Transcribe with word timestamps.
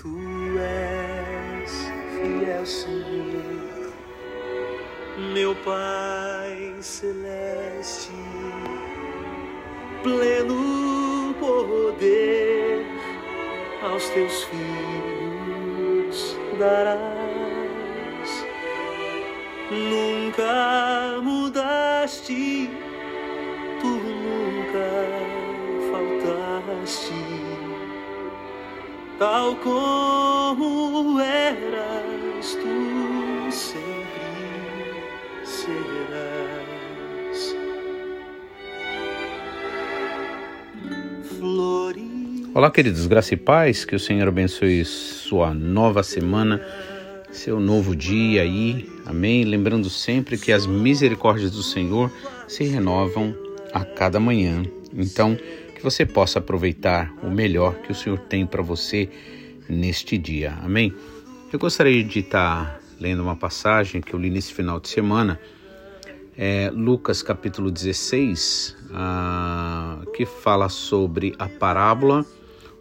Tu 0.00 0.08
és 0.58 1.72
fiel, 2.14 2.64
Senhor, 2.64 3.92
meu 5.34 5.54
Pai 5.56 6.74
celeste, 6.80 8.10
pleno 10.02 11.34
poder 11.38 12.86
aos 13.82 14.08
teus 14.08 14.44
filhos 14.44 16.34
darás. 16.58 17.00
Nunca 19.70 21.20
mudaste, 21.22 22.70
tal 29.20 29.54
como 29.56 31.20
eras, 31.20 32.56
tu 32.56 33.52
sempre 33.52 33.92
serás. 35.44 36.74
Olá, 42.54 42.70
queridos, 42.70 43.06
graça 43.06 43.34
e 43.34 43.36
paz, 43.36 43.84
que 43.84 43.94
o 43.94 44.00
Senhor 44.00 44.26
abençoe 44.26 44.82
sua 44.86 45.52
nova 45.52 46.02
semana, 46.02 46.66
seu 47.30 47.60
novo 47.60 47.94
dia 47.94 48.40
aí, 48.40 48.88
amém? 49.04 49.44
Lembrando 49.44 49.90
sempre 49.90 50.38
que 50.38 50.50
as 50.50 50.66
misericórdias 50.66 51.50
do 51.50 51.62
Senhor 51.62 52.10
se 52.48 52.64
renovam 52.64 53.36
a 53.74 53.84
cada 53.84 54.18
manhã, 54.18 54.62
então 54.94 55.36
que 55.80 55.84
você 55.84 56.04
possa 56.04 56.40
aproveitar 56.40 57.10
o 57.22 57.30
melhor 57.30 57.74
que 57.76 57.90
o 57.90 57.94
Senhor 57.94 58.18
tem 58.18 58.44
para 58.46 58.62
você 58.62 59.08
neste 59.66 60.18
dia, 60.18 60.52
amém? 60.62 60.92
Eu 61.50 61.58
gostaria 61.58 62.04
de 62.04 62.18
estar 62.18 62.78
lendo 63.00 63.22
uma 63.22 63.34
passagem 63.34 64.02
que 64.02 64.12
eu 64.12 64.20
li 64.20 64.28
nesse 64.28 64.52
final 64.52 64.78
de 64.78 64.90
semana, 64.90 65.40
é 66.36 66.70
Lucas 66.70 67.22
capítulo 67.22 67.70
16, 67.70 68.76
ah, 68.92 70.02
que 70.14 70.26
fala 70.26 70.68
sobre 70.68 71.34
a 71.38 71.48
parábola 71.48 72.26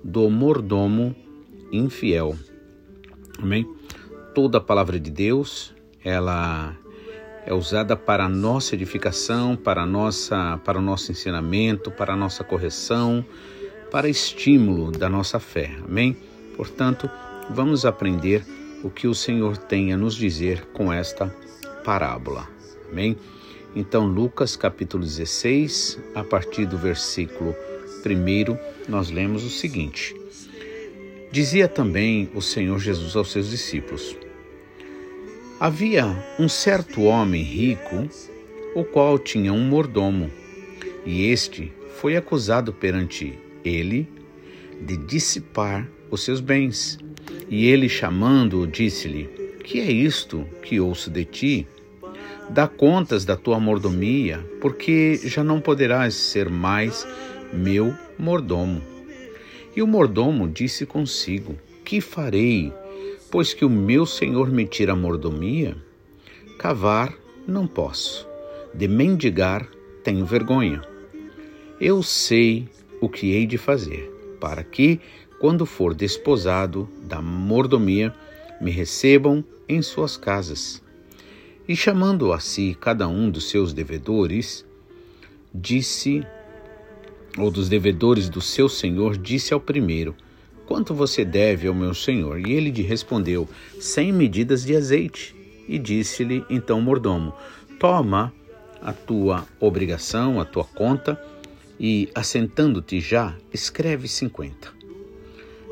do 0.03 0.29
mordomo 0.29 1.15
infiel. 1.71 2.35
Amém? 3.41 3.65
Toda 4.35 4.57
a 4.57 4.61
palavra 4.61 4.99
de 4.99 5.09
Deus, 5.09 5.73
ela 6.03 6.75
é 7.45 7.53
usada 7.53 7.95
para 7.95 8.25
a 8.25 8.29
nossa 8.29 8.75
edificação, 8.75 9.55
para 9.55 9.85
nossa, 9.85 10.59
para 10.63 10.77
o 10.77 10.81
nosso 10.81 11.11
ensinamento, 11.11 11.91
para 11.91 12.13
a 12.13 12.17
nossa 12.17 12.43
correção, 12.43 13.25
para 13.91 14.09
estímulo 14.09 14.91
da 14.91 15.09
nossa 15.09 15.39
fé. 15.39 15.71
Amém? 15.83 16.15
Portanto, 16.55 17.09
vamos 17.49 17.85
aprender 17.85 18.45
o 18.83 18.89
que 18.89 19.07
o 19.07 19.15
Senhor 19.15 19.57
tem 19.57 19.91
a 19.93 19.97
nos 19.97 20.15
dizer 20.15 20.65
com 20.73 20.91
esta 20.91 21.33
parábola. 21.83 22.47
Amém? 22.91 23.17
Então, 23.75 24.05
Lucas 24.05 24.55
capítulo 24.55 25.03
16, 25.03 25.99
a 26.15 26.23
partir 26.23 26.65
do 26.65 26.77
versículo 26.77 27.55
1, 28.05 28.91
nós 28.91 29.09
lemos 29.09 29.43
o 29.43 29.49
seguinte: 29.49 30.15
Dizia 31.31 31.67
também 31.67 32.29
o 32.33 32.41
Senhor 32.41 32.79
Jesus 32.79 33.15
aos 33.15 33.31
seus 33.31 33.49
discípulos: 33.49 34.15
Havia 35.59 36.05
um 36.39 36.47
certo 36.47 37.03
homem 37.03 37.43
rico, 37.43 38.07
o 38.73 38.85
qual 38.85 39.19
tinha 39.19 39.51
um 39.51 39.59
mordomo, 39.59 40.31
e 41.05 41.25
este 41.25 41.73
foi 41.97 42.15
acusado 42.15 42.71
perante 42.71 43.37
ele 43.65 44.07
de 44.79 44.95
dissipar 44.95 45.85
os 46.09 46.23
seus 46.23 46.39
bens. 46.39 46.97
E 47.49 47.67
ele, 47.67 47.89
chamando-o, 47.89 48.65
disse-lhe: 48.65 49.25
Que 49.61 49.81
é 49.81 49.91
isto 49.91 50.47
que 50.63 50.79
ouço 50.79 51.09
de 51.09 51.25
ti? 51.25 51.67
Dá 52.49 52.65
contas 52.65 53.25
da 53.25 53.35
tua 53.35 53.59
mordomia, 53.59 54.39
porque 54.61 55.19
já 55.25 55.43
não 55.43 55.59
poderás 55.59 56.15
ser 56.15 56.49
mais 56.49 57.05
meu 57.51 57.93
mordomo. 58.17 58.81
E 59.75 59.81
o 59.81 59.87
mordomo 59.87 60.47
disse 60.47 60.85
consigo: 60.85 61.57
Que 61.83 61.99
farei, 61.99 62.71
pois 63.31 63.53
que 63.53 63.63
o 63.63 63.69
meu 63.69 64.05
senhor 64.05 64.49
me 64.49 64.65
tira 64.65 64.93
a 64.93 64.95
mordomia? 64.95 65.77
Cavar 66.57 67.13
não 67.47 67.67
posso, 67.67 68.27
de 68.73 68.87
mendigar 68.87 69.67
tenho 70.03 70.25
vergonha. 70.25 70.81
Eu 71.79 72.01
sei 72.01 72.67
o 72.99 73.07
que 73.07 73.31
hei 73.31 73.45
de 73.45 73.57
fazer, 73.57 74.11
para 74.39 74.63
que, 74.63 74.99
quando 75.39 75.65
for 75.65 75.93
desposado 75.93 76.89
da 77.03 77.21
mordomia, 77.21 78.13
me 78.59 78.71
recebam 78.71 79.43
em 79.67 79.81
suas 79.81 80.17
casas. 80.17 80.81
E 81.67 81.75
chamando 81.75 82.33
a 82.33 82.39
si 82.39 82.75
cada 82.79 83.07
um 83.07 83.29
dos 83.29 83.49
seus 83.49 83.73
devedores, 83.73 84.65
disse 85.53 86.25
ou 87.37 87.51
dos 87.51 87.69
devedores 87.69 88.27
do 88.27 88.41
seu 88.41 88.67
senhor, 88.67 89.15
disse 89.15 89.53
ao 89.53 89.59
primeiro: 89.61 90.15
Quanto 90.69 90.93
você 90.93 91.25
deve 91.25 91.67
ao 91.67 91.73
meu 91.73 91.95
senhor? 91.95 92.47
E 92.47 92.51
ele 92.51 92.69
lhe 92.69 92.83
respondeu: 92.83 93.49
Cem 93.79 94.13
medidas 94.13 94.63
de 94.63 94.75
azeite. 94.75 95.35
E 95.67 95.79
disse-lhe 95.79 96.45
então 96.47 96.77
o 96.77 96.81
mordomo: 96.81 97.33
Toma 97.79 98.31
a 98.79 98.93
tua 98.93 99.47
obrigação, 99.59 100.39
a 100.39 100.45
tua 100.45 100.63
conta, 100.63 101.19
e, 101.79 102.07
assentando-te 102.13 102.99
já, 102.99 103.35
escreve 103.51 104.07
cinquenta. 104.07 104.71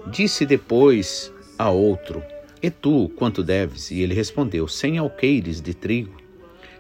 Disse 0.08 0.48
depois 0.48 1.32
a 1.60 1.70
outro: 1.70 2.24
E 2.60 2.72
tu, 2.72 3.12
quanto 3.16 3.44
deves? 3.44 3.92
E 3.92 4.02
ele 4.02 4.16
respondeu: 4.16 4.68
Cem 4.68 4.98
alqueires 4.98 5.62
de 5.62 5.76
trigo. 5.76 6.18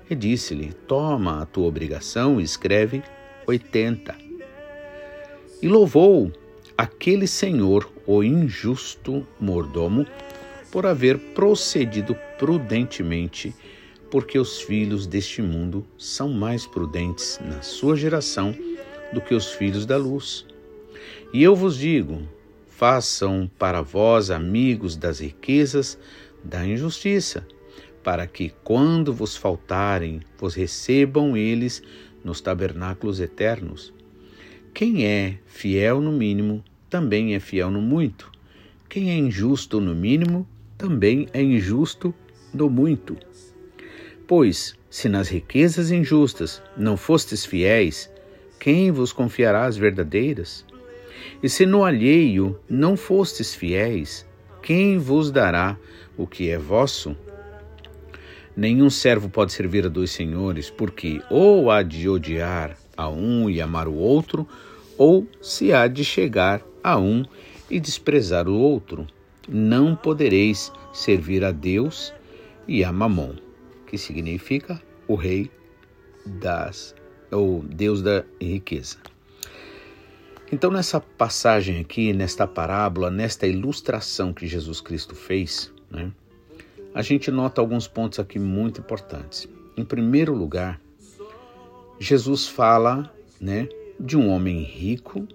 E 0.09 0.15
disse-lhe: 0.15 0.73
Toma 0.87 1.43
a 1.43 1.45
tua 1.45 1.67
obrigação 1.67 2.41
e 2.41 2.43
escreve 2.43 3.03
oitenta. 3.45 4.15
E 5.61 5.67
louvou 5.67 6.31
aquele 6.77 7.25
senhor, 7.25 7.89
o 8.05 8.23
injusto 8.23 9.25
mordomo, 9.39 10.05
por 10.71 10.85
haver 10.85 11.17
procedido 11.33 12.15
prudentemente, 12.37 13.55
porque 14.11 14.37
os 14.37 14.61
filhos 14.61 15.07
deste 15.07 15.41
mundo 15.41 15.85
são 15.97 16.29
mais 16.29 16.67
prudentes 16.67 17.39
na 17.43 17.61
sua 17.61 17.95
geração 17.95 18.55
do 19.11 19.19
que 19.19 19.33
os 19.33 19.51
filhos 19.51 19.85
da 19.85 19.97
luz. 19.97 20.45
E 21.33 21.41
eu 21.41 21.55
vos 21.55 21.77
digo: 21.77 22.21
façam 22.67 23.49
para 23.57 23.81
vós 23.81 24.29
amigos 24.29 24.95
das 24.95 25.19
riquezas 25.19 25.97
da 26.43 26.65
injustiça, 26.65 27.45
para 28.03 28.27
que, 28.27 28.53
quando 28.63 29.13
vos 29.13 29.35
faltarem, 29.35 30.21
vos 30.37 30.53
recebam 30.53 31.35
eles 31.35 31.81
nos 32.23 32.39
tabernáculos 32.39 33.19
eternos. 33.19 33.93
Quem 34.77 35.07
é 35.07 35.39
fiel 35.47 35.99
no 35.99 36.11
mínimo, 36.11 36.63
também 36.87 37.33
é 37.33 37.39
fiel 37.39 37.71
no 37.71 37.81
muito. 37.81 38.31
Quem 38.87 39.09
é 39.09 39.17
injusto 39.17 39.81
no 39.81 39.95
mínimo, 39.95 40.47
também 40.77 41.27
é 41.33 41.41
injusto 41.41 42.13
no 42.53 42.69
muito. 42.69 43.17
Pois, 44.27 44.75
se 44.87 45.09
nas 45.09 45.29
riquezas 45.29 45.89
injustas 45.89 46.61
não 46.77 46.95
fostes 46.95 47.43
fiéis, 47.43 48.07
quem 48.59 48.91
vos 48.91 49.11
confiará 49.11 49.65
as 49.65 49.77
verdadeiras? 49.77 50.63
E 51.41 51.49
se 51.49 51.65
no 51.65 51.83
alheio 51.83 52.59
não 52.69 52.95
fostes 52.95 53.55
fiéis, 53.55 54.27
quem 54.61 54.99
vos 54.99 55.31
dará 55.31 55.75
o 56.15 56.27
que 56.27 56.51
é 56.51 56.57
vosso? 56.59 57.17
Nenhum 58.55 58.91
servo 58.91 59.27
pode 59.27 59.53
servir 59.53 59.87
a 59.87 59.89
dois 59.89 60.11
senhores, 60.11 60.69
porque 60.69 61.19
ou 61.31 61.71
há 61.71 61.81
de 61.81 62.07
odiar 62.07 62.77
a 62.97 63.07
um 63.07 63.49
e 63.49 63.61
amar 63.61 63.87
o 63.87 63.93
outro, 63.93 64.47
ou 64.97 65.27
se 65.41 65.71
há 65.71 65.87
de 65.87 66.03
chegar 66.03 66.61
a 66.83 66.97
um 66.97 67.23
e 67.69 67.79
desprezar 67.79 68.47
o 68.47 68.57
outro. 68.57 69.05
Não 69.47 69.95
podereis 69.95 70.71
servir 70.91 71.45
a 71.45 71.51
Deus 71.51 72.13
e 72.67 72.83
a 72.83 72.91
Mamon, 72.91 73.35
que 73.85 73.97
significa 73.97 74.81
o 75.07 75.15
rei 75.15 75.49
das 76.25 76.95
ou 77.31 77.61
Deus 77.61 78.01
da 78.01 78.23
riqueza. 78.41 78.97
Então, 80.51 80.71
nessa 80.71 80.99
passagem 80.99 81.79
aqui, 81.81 82.13
nesta 82.13 82.47
parábola, 82.47 83.11
nesta 83.11 83.45
ilustração 83.45 84.33
que 84.33 84.47
Jesus 84.47 84.79
Cristo 84.79 85.13
fez, 85.13 85.73
né, 85.91 86.11
a 86.93 87.01
gente 87.01 87.29
nota 87.29 87.59
alguns 87.59 87.87
pontos 87.87 88.17
aqui 88.17 88.39
muito 88.39 88.79
importantes. 88.79 89.47
Em 89.75 89.83
primeiro 89.83 90.33
lugar, 90.33 90.81
Jesus 91.99 92.47
fala 92.47 93.11
né, 93.41 93.67
de 93.99 94.15
um 94.15 94.29
homem 94.29 94.61
rico, 94.61 95.27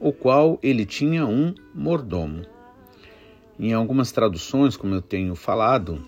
o 0.00 0.12
qual 0.12 0.58
ele 0.62 0.84
tinha 0.84 1.24
um 1.24 1.54
mordomo. 1.72 2.44
Em 3.58 3.72
algumas 3.72 4.10
traduções, 4.10 4.76
como 4.76 4.94
eu 4.94 5.00
tenho 5.00 5.36
falado, 5.36 6.04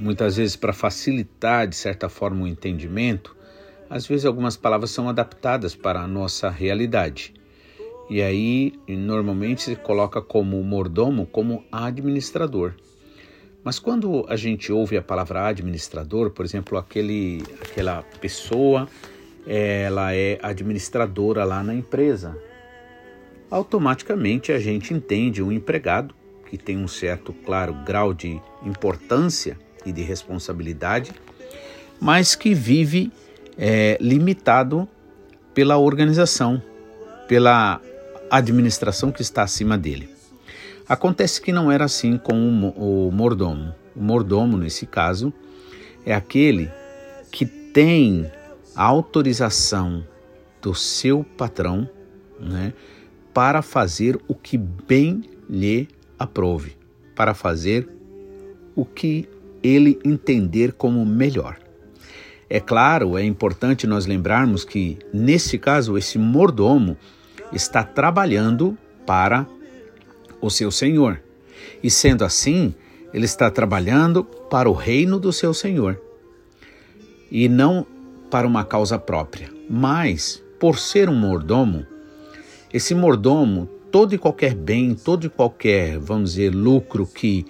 muitas 0.00 0.36
vezes 0.36 0.56
para 0.56 0.72
facilitar 0.72 1.68
de 1.68 1.76
certa 1.76 2.08
forma 2.08 2.44
o 2.44 2.48
entendimento, 2.48 3.36
às 3.90 4.06
vezes 4.06 4.24
algumas 4.24 4.56
palavras 4.56 4.90
são 4.90 5.08
adaptadas 5.08 5.74
para 5.74 6.00
a 6.00 6.08
nossa 6.08 6.48
realidade. 6.48 7.34
E 8.08 8.22
aí, 8.22 8.72
normalmente 8.88 9.62
se 9.62 9.76
coloca 9.76 10.22
como 10.22 10.62
mordomo, 10.62 11.26
como 11.26 11.64
administrador. 11.70 12.74
Mas 13.64 13.78
quando 13.78 14.26
a 14.28 14.36
gente 14.36 14.70
ouve 14.70 14.94
a 14.96 15.02
palavra 15.02 15.46
administrador, 15.46 16.30
por 16.30 16.44
exemplo, 16.44 16.76
aquele, 16.76 17.42
aquela 17.62 18.02
pessoa, 18.20 18.86
ela 19.46 20.14
é 20.14 20.38
administradora 20.42 21.44
lá 21.44 21.62
na 21.62 21.74
empresa, 21.74 22.36
automaticamente 23.50 24.52
a 24.52 24.58
gente 24.58 24.92
entende 24.92 25.42
um 25.42 25.50
empregado 25.50 26.14
que 26.50 26.58
tem 26.58 26.76
um 26.76 26.86
certo, 26.86 27.32
claro, 27.32 27.72
grau 27.86 28.12
de 28.12 28.38
importância 28.62 29.58
e 29.86 29.90
de 29.90 30.02
responsabilidade, 30.02 31.12
mas 31.98 32.34
que 32.34 32.52
vive 32.52 33.10
é, 33.56 33.96
limitado 33.98 34.86
pela 35.54 35.78
organização, 35.78 36.62
pela 37.26 37.80
administração 38.30 39.10
que 39.10 39.22
está 39.22 39.42
acima 39.42 39.78
dele. 39.78 40.13
Acontece 40.88 41.40
que 41.40 41.52
não 41.52 41.72
era 41.72 41.84
assim 41.84 42.18
com 42.18 42.72
o 42.76 43.10
mordomo. 43.10 43.74
O 43.96 44.02
mordomo, 44.02 44.56
nesse 44.56 44.86
caso, 44.86 45.32
é 46.04 46.14
aquele 46.14 46.70
que 47.30 47.46
tem 47.46 48.30
a 48.76 48.84
autorização 48.84 50.04
do 50.60 50.74
seu 50.74 51.24
patrão 51.36 51.88
né, 52.38 52.72
para 53.32 53.62
fazer 53.62 54.20
o 54.28 54.34
que 54.34 54.58
bem 54.58 55.24
lhe 55.48 55.88
aprove, 56.18 56.76
para 57.14 57.34
fazer 57.34 57.88
o 58.74 58.84
que 58.84 59.28
ele 59.62 59.98
entender 60.04 60.72
como 60.72 61.04
melhor. 61.06 61.58
É 62.48 62.60
claro, 62.60 63.16
é 63.16 63.24
importante 63.24 63.86
nós 63.86 64.06
lembrarmos 64.06 64.64
que, 64.64 64.98
nesse 65.12 65.58
caso, 65.58 65.96
esse 65.96 66.18
mordomo 66.18 66.96
está 67.52 67.82
trabalhando 67.82 68.76
para 69.06 69.46
o 70.44 70.50
seu 70.50 70.70
senhor. 70.70 71.22
E 71.82 71.90
sendo 71.90 72.24
assim, 72.24 72.74
ele 73.12 73.24
está 73.24 73.50
trabalhando 73.50 74.22
para 74.24 74.68
o 74.68 74.72
reino 74.72 75.18
do 75.18 75.32
seu 75.32 75.54
senhor 75.54 76.00
e 77.30 77.48
não 77.48 77.86
para 78.30 78.46
uma 78.46 78.64
causa 78.64 78.98
própria. 78.98 79.50
Mas, 79.68 80.42
por 80.60 80.78
ser 80.78 81.08
um 81.08 81.14
mordomo, 81.14 81.86
esse 82.72 82.94
mordomo, 82.94 83.68
todo 83.90 84.14
e 84.14 84.18
qualquer 84.18 84.54
bem, 84.54 84.94
todo 84.94 85.26
e 85.26 85.30
qualquer, 85.30 85.98
vamos 85.98 86.32
dizer, 86.32 86.54
lucro 86.54 87.06
que 87.06 87.46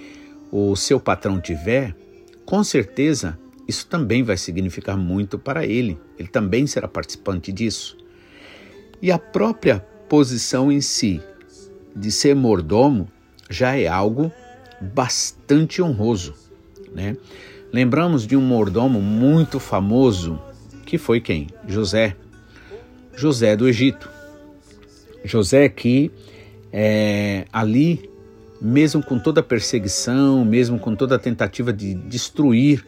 o 0.52 0.76
seu 0.76 1.00
patrão 1.00 1.41
tiver, 1.41 1.96
com 2.44 2.62
certeza 2.62 3.38
isso 3.67 3.87
também 3.87 4.23
vai 4.23 4.37
significar 4.37 4.96
muito 4.96 5.38
para 5.38 5.67
ele. 5.67 5.99
Ele 6.19 6.29
também 6.29 6.67
será 6.67 6.87
participante 6.87 7.50
disso. 7.50 7.96
E 9.00 9.11
a 9.11 9.19
própria 9.19 9.81
posição 10.08 10.70
em 10.70 10.82
si 10.82 11.20
de 11.94 12.11
ser 12.11 12.35
mordomo 12.35 13.08
já 13.49 13.76
é 13.76 13.87
algo 13.87 14.32
bastante 14.81 15.81
honroso, 15.81 16.35
né? 16.93 17.17
Lembramos 17.73 18.26
de 18.26 18.37
um 18.37 18.41
mordomo 18.41 19.00
muito 19.00 19.58
famoso 19.58 20.41
que 20.85 20.99
foi 20.99 21.20
quem? 21.20 21.49
José. 21.67 22.14
José 23.17 23.56
do 23.56 23.69
Egito. 23.69 24.08
José 25.25 25.69
que 25.69 26.11
é, 26.73 27.46
ali, 27.52 28.11
mesmo 28.61 29.02
com 29.02 29.19
toda 29.19 29.41
a 29.41 29.43
perseguição, 29.43 30.44
mesmo 30.44 30.79
com 30.79 30.94
toda 30.94 31.17
a 31.17 31.19
tentativa 31.19 31.73
de 31.73 31.94
destruir 31.94 32.85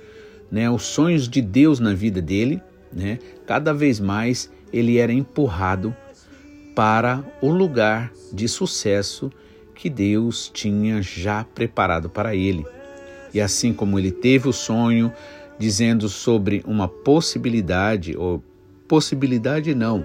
né, 0.50 0.70
os 0.70 0.82
sonhos 0.82 1.28
de 1.28 1.40
Deus 1.40 1.80
na 1.80 1.94
vida 1.94 2.20
dele, 2.20 2.62
né, 2.92 3.18
cada 3.46 3.72
vez 3.72 3.98
mais 3.98 4.50
ele 4.72 4.98
era 4.98 5.12
empurrado 5.12 5.94
para 6.76 7.24
o 7.40 7.48
lugar 7.48 8.12
de 8.30 8.46
sucesso 8.46 9.32
que 9.74 9.88
Deus 9.88 10.50
tinha 10.52 11.00
já 11.00 11.42
preparado 11.42 12.10
para 12.10 12.34
ele. 12.36 12.66
E 13.32 13.40
assim 13.40 13.72
como 13.72 13.98
ele 13.98 14.12
teve 14.12 14.46
o 14.46 14.52
sonho 14.52 15.10
dizendo 15.58 16.06
sobre 16.06 16.62
uma 16.66 16.86
possibilidade, 16.86 18.14
ou 18.14 18.44
possibilidade 18.86 19.74
não, 19.74 20.04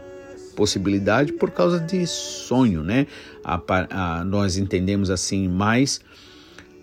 possibilidade 0.56 1.33
por 1.33 1.51
causa 1.51 1.77
de 1.77 2.07
sonho, 2.07 2.83
né? 2.83 3.06
A, 3.44 3.62
a, 3.89 4.24
nós 4.24 4.56
entendemos 4.56 5.09
assim, 5.09 5.50
mas 5.50 6.00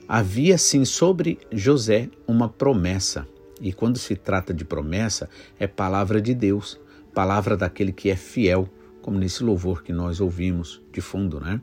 havia 0.06 0.58
sim 0.58 0.84
sobre 0.84 1.38
José 1.50 2.10
uma 2.26 2.46
promessa. 2.46 3.26
E 3.58 3.72
quando 3.72 3.98
se 3.98 4.14
trata 4.16 4.52
de 4.52 4.66
promessa, 4.66 5.30
é 5.58 5.66
palavra 5.66 6.20
de 6.20 6.34
Deus, 6.34 6.78
palavra 7.14 7.56
daquele 7.56 7.90
que 7.90 8.10
é 8.10 8.16
fiel 8.16 8.68
como 9.08 9.18
nesse 9.18 9.42
louvor 9.42 9.82
que 9.82 9.90
nós 9.90 10.20
ouvimos 10.20 10.82
de 10.92 11.00
fundo, 11.00 11.40
né? 11.40 11.62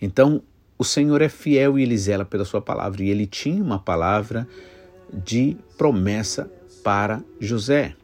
Então, 0.00 0.40
o 0.78 0.82
Senhor 0.82 1.20
é 1.20 1.28
fiel 1.28 1.78
e 1.78 1.82
ele 1.82 1.94
zela 1.98 2.24
pela 2.24 2.42
sua 2.46 2.62
palavra, 2.62 3.02
e 3.02 3.10
ele 3.10 3.26
tinha 3.26 3.62
uma 3.62 3.78
palavra 3.78 4.48
de 5.12 5.58
promessa 5.76 6.50
para 6.82 7.22
José. 7.38 7.94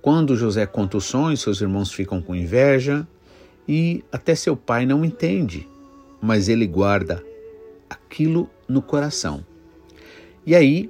Quando 0.00 0.36
José 0.36 0.66
conta 0.66 0.98
o 0.98 1.00
sonho, 1.00 1.36
seus 1.36 1.60
irmãos 1.60 1.92
ficam 1.92 2.22
com 2.22 2.32
inveja 2.32 3.04
e 3.66 4.04
até 4.12 4.36
seu 4.36 4.56
pai 4.56 4.86
não 4.86 5.04
entende, 5.04 5.68
mas 6.22 6.48
ele 6.48 6.64
guarda 6.64 7.24
aquilo 7.90 8.48
no 8.68 8.80
coração. 8.80 9.44
E 10.46 10.54
aí, 10.54 10.88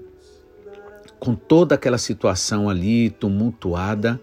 com 1.18 1.34
toda 1.34 1.76
aquela 1.76 1.96
situação 1.96 2.68
ali 2.68 3.08
tumultuada, 3.08 4.20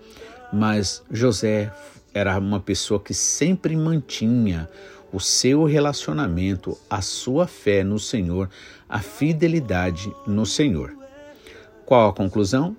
mas 0.53 1.03
José 1.09 1.73
era 2.15 2.39
uma 2.39 2.61
pessoa 2.61 2.97
que 2.97 3.13
sempre 3.13 3.75
mantinha 3.75 4.69
o 5.11 5.19
seu 5.19 5.65
relacionamento, 5.65 6.77
a 6.89 7.01
sua 7.01 7.45
fé 7.45 7.83
no 7.83 7.99
Senhor, 7.99 8.49
a 8.87 8.99
fidelidade 8.99 10.09
no 10.25 10.45
Senhor. 10.45 10.95
Qual 11.85 12.09
a 12.09 12.13
conclusão? 12.13 12.75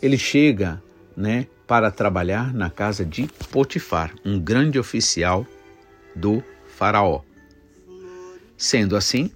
Ele 0.00 0.16
chega, 0.16 0.80
né, 1.16 1.48
para 1.66 1.90
trabalhar 1.90 2.54
na 2.54 2.70
casa 2.70 3.04
de 3.04 3.28
Potifar, 3.50 4.14
um 4.24 4.38
grande 4.38 4.78
oficial 4.78 5.44
do 6.14 6.42
faraó. 6.68 7.22
Sendo 8.56 8.96
assim, 8.96 9.30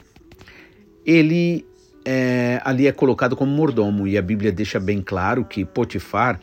ele 1.05 1.67
é, 2.05 2.61
ali 2.65 2.87
é 2.87 2.93
colocado 2.93 3.35
como 3.35 3.51
mordomo 3.51 4.07
e 4.07 4.17
a 4.17 4.23
Bíblia 4.23 4.53
deixa 4.53 4.79
bem 4.79 5.03
claro 5.03 5.45
que 5.45 5.65
Potifar 5.65 6.41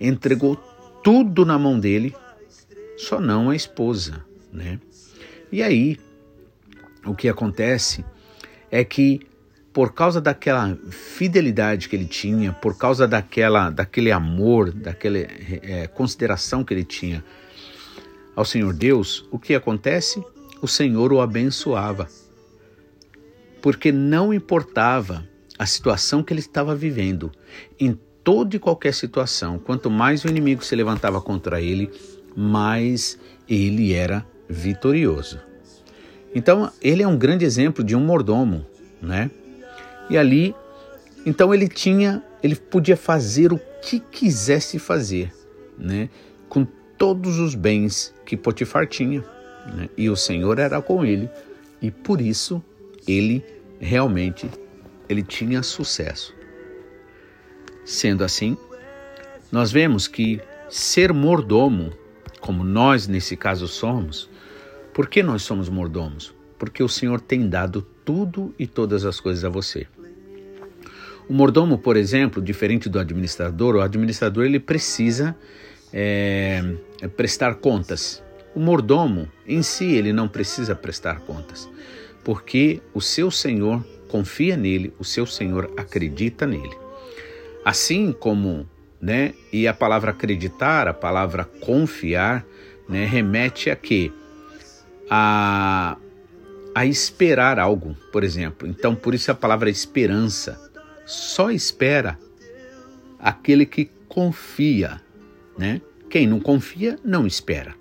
entregou 0.00 0.56
tudo 1.02 1.44
na 1.44 1.58
mão 1.58 1.78
dele, 1.78 2.14
só 2.96 3.20
não 3.20 3.50
a 3.50 3.56
esposa, 3.56 4.24
né? 4.52 4.78
E 5.50 5.62
aí, 5.62 5.98
o 7.04 7.14
que 7.14 7.28
acontece 7.28 8.04
é 8.70 8.84
que 8.84 9.20
por 9.72 9.94
causa 9.94 10.20
daquela 10.20 10.76
fidelidade 10.90 11.88
que 11.88 11.96
ele 11.96 12.04
tinha, 12.04 12.52
por 12.52 12.76
causa 12.76 13.08
daquela, 13.08 13.70
daquele 13.70 14.12
amor, 14.12 14.70
daquela 14.70 15.18
é, 15.18 15.86
consideração 15.86 16.62
que 16.62 16.74
ele 16.74 16.84
tinha 16.84 17.24
ao 18.36 18.44
Senhor 18.44 18.72
Deus, 18.72 19.26
o 19.30 19.38
que 19.38 19.54
acontece? 19.54 20.22
O 20.60 20.68
Senhor 20.68 21.12
o 21.12 21.20
abençoava. 21.20 22.08
Porque 23.60 23.92
não 23.92 24.32
importava 24.32 25.26
a 25.58 25.66
situação 25.66 26.22
que 26.22 26.32
ele 26.32 26.40
estava 26.40 26.74
vivendo, 26.74 27.30
em 27.78 27.98
toda 28.24 28.56
e 28.56 28.58
qualquer 28.58 28.94
situação, 28.94 29.58
quanto 29.58 29.90
mais 29.90 30.24
o 30.24 30.28
inimigo 30.28 30.64
se 30.64 30.74
levantava 30.74 31.20
contra 31.20 31.60
ele, 31.60 31.90
mais 32.36 33.18
ele 33.48 33.92
era 33.92 34.24
vitorioso. 34.48 35.40
Então, 36.34 36.70
ele 36.80 37.02
é 37.02 37.08
um 37.08 37.16
grande 37.16 37.44
exemplo 37.44 37.84
de 37.84 37.94
um 37.94 38.00
mordomo, 38.00 38.66
né? 39.00 39.30
E 40.08 40.16
ali, 40.16 40.54
então 41.26 41.52
ele 41.52 41.68
tinha, 41.68 42.22
ele 42.42 42.56
podia 42.56 42.96
fazer 42.96 43.52
o 43.52 43.60
que 43.82 44.00
quisesse 44.00 44.78
fazer, 44.78 45.32
né? 45.78 46.08
Com 46.48 46.66
todos 46.96 47.38
os 47.38 47.54
bens 47.54 48.14
que 48.24 48.36
Potifar 48.36 48.86
tinha, 48.86 49.22
né? 49.74 49.88
E 49.96 50.08
o 50.08 50.16
Senhor 50.16 50.58
era 50.58 50.80
com 50.80 51.04
ele, 51.04 51.28
e 51.80 51.90
por 51.90 52.20
isso 52.20 52.62
ele 53.06 53.44
realmente 53.80 54.48
ele 55.08 55.22
tinha 55.22 55.62
sucesso. 55.62 56.34
Sendo 57.84 58.24
assim, 58.24 58.56
nós 59.50 59.72
vemos 59.72 60.06
que 60.06 60.40
ser 60.68 61.12
mordomo, 61.12 61.92
como 62.40 62.64
nós 62.64 63.06
nesse 63.06 63.36
caso 63.36 63.68
somos, 63.68 64.30
por 64.94 65.08
que 65.08 65.22
nós 65.22 65.42
somos 65.42 65.68
mordomos? 65.68 66.34
Porque 66.58 66.82
o 66.82 66.88
Senhor 66.88 67.20
tem 67.20 67.48
dado 67.48 67.82
tudo 68.04 68.54
e 68.58 68.66
todas 68.66 69.04
as 69.04 69.18
coisas 69.20 69.44
a 69.44 69.48
você. 69.48 69.86
O 71.28 71.32
mordomo, 71.32 71.78
por 71.78 71.96
exemplo, 71.96 72.42
diferente 72.42 72.88
do 72.88 72.98
administrador, 72.98 73.76
o 73.76 73.80
administrador 73.80 74.44
ele 74.44 74.60
precisa 74.60 75.36
é, 75.92 76.62
prestar 77.16 77.56
contas. 77.56 78.22
O 78.54 78.60
mordomo 78.60 79.28
em 79.46 79.62
si 79.62 79.94
ele 79.94 80.12
não 80.12 80.28
precisa 80.28 80.74
prestar 80.74 81.20
contas, 81.20 81.68
porque 82.22 82.82
o 82.92 83.00
seu 83.00 83.30
Senhor 83.30 83.84
confia 84.08 84.56
nele, 84.56 84.92
o 84.98 85.04
seu 85.04 85.24
Senhor 85.24 85.72
acredita 85.76 86.46
nele. 86.46 86.81
Assim 87.64 88.12
como, 88.12 88.68
né? 89.00 89.34
E 89.52 89.68
a 89.68 89.74
palavra 89.74 90.10
acreditar, 90.10 90.88
a 90.88 90.94
palavra 90.94 91.44
confiar, 91.44 92.44
né, 92.88 93.04
remete 93.04 93.70
a 93.70 93.76
quê? 93.76 94.10
A, 95.08 95.96
a 96.74 96.86
esperar 96.86 97.58
algo, 97.58 97.96
por 98.10 98.24
exemplo. 98.24 98.66
Então, 98.66 98.94
por 98.94 99.14
isso 99.14 99.30
a 99.30 99.34
palavra 99.34 99.70
esperança. 99.70 100.58
Só 101.04 101.50
espera 101.50 102.18
aquele 103.18 103.66
que 103.66 103.90
confia, 104.08 105.00
né? 105.56 105.80
Quem 106.08 106.26
não 106.26 106.40
confia, 106.40 106.98
não 107.04 107.26
espera. 107.26 107.74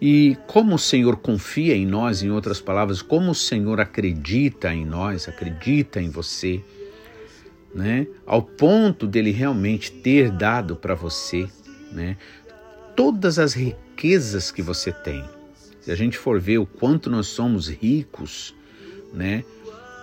E 0.00 0.36
como 0.46 0.76
o 0.76 0.78
Senhor 0.78 1.16
confia 1.16 1.76
em 1.76 1.86
nós, 1.86 2.22
em 2.22 2.30
outras 2.30 2.60
palavras, 2.60 3.02
como 3.02 3.32
o 3.32 3.34
Senhor 3.34 3.80
acredita 3.80 4.72
em 4.72 4.84
nós, 4.84 5.28
acredita 5.28 6.00
em 6.00 6.08
você, 6.08 6.62
né? 7.74 8.06
Ao 8.26 8.42
ponto 8.42 9.06
dele 9.06 9.30
realmente 9.30 9.92
ter 9.92 10.30
dado 10.30 10.76
para 10.76 10.94
você, 10.94 11.48
né? 11.92 12.16
Todas 12.96 13.38
as 13.38 13.54
riquezas 13.54 14.50
que 14.50 14.62
você 14.62 14.92
tem. 14.92 15.24
Se 15.80 15.90
a 15.90 15.94
gente 15.94 16.18
for 16.18 16.40
ver 16.40 16.58
o 16.58 16.66
quanto 16.66 17.08
nós 17.08 17.28
somos 17.28 17.68
ricos, 17.68 18.54
né? 19.12 19.44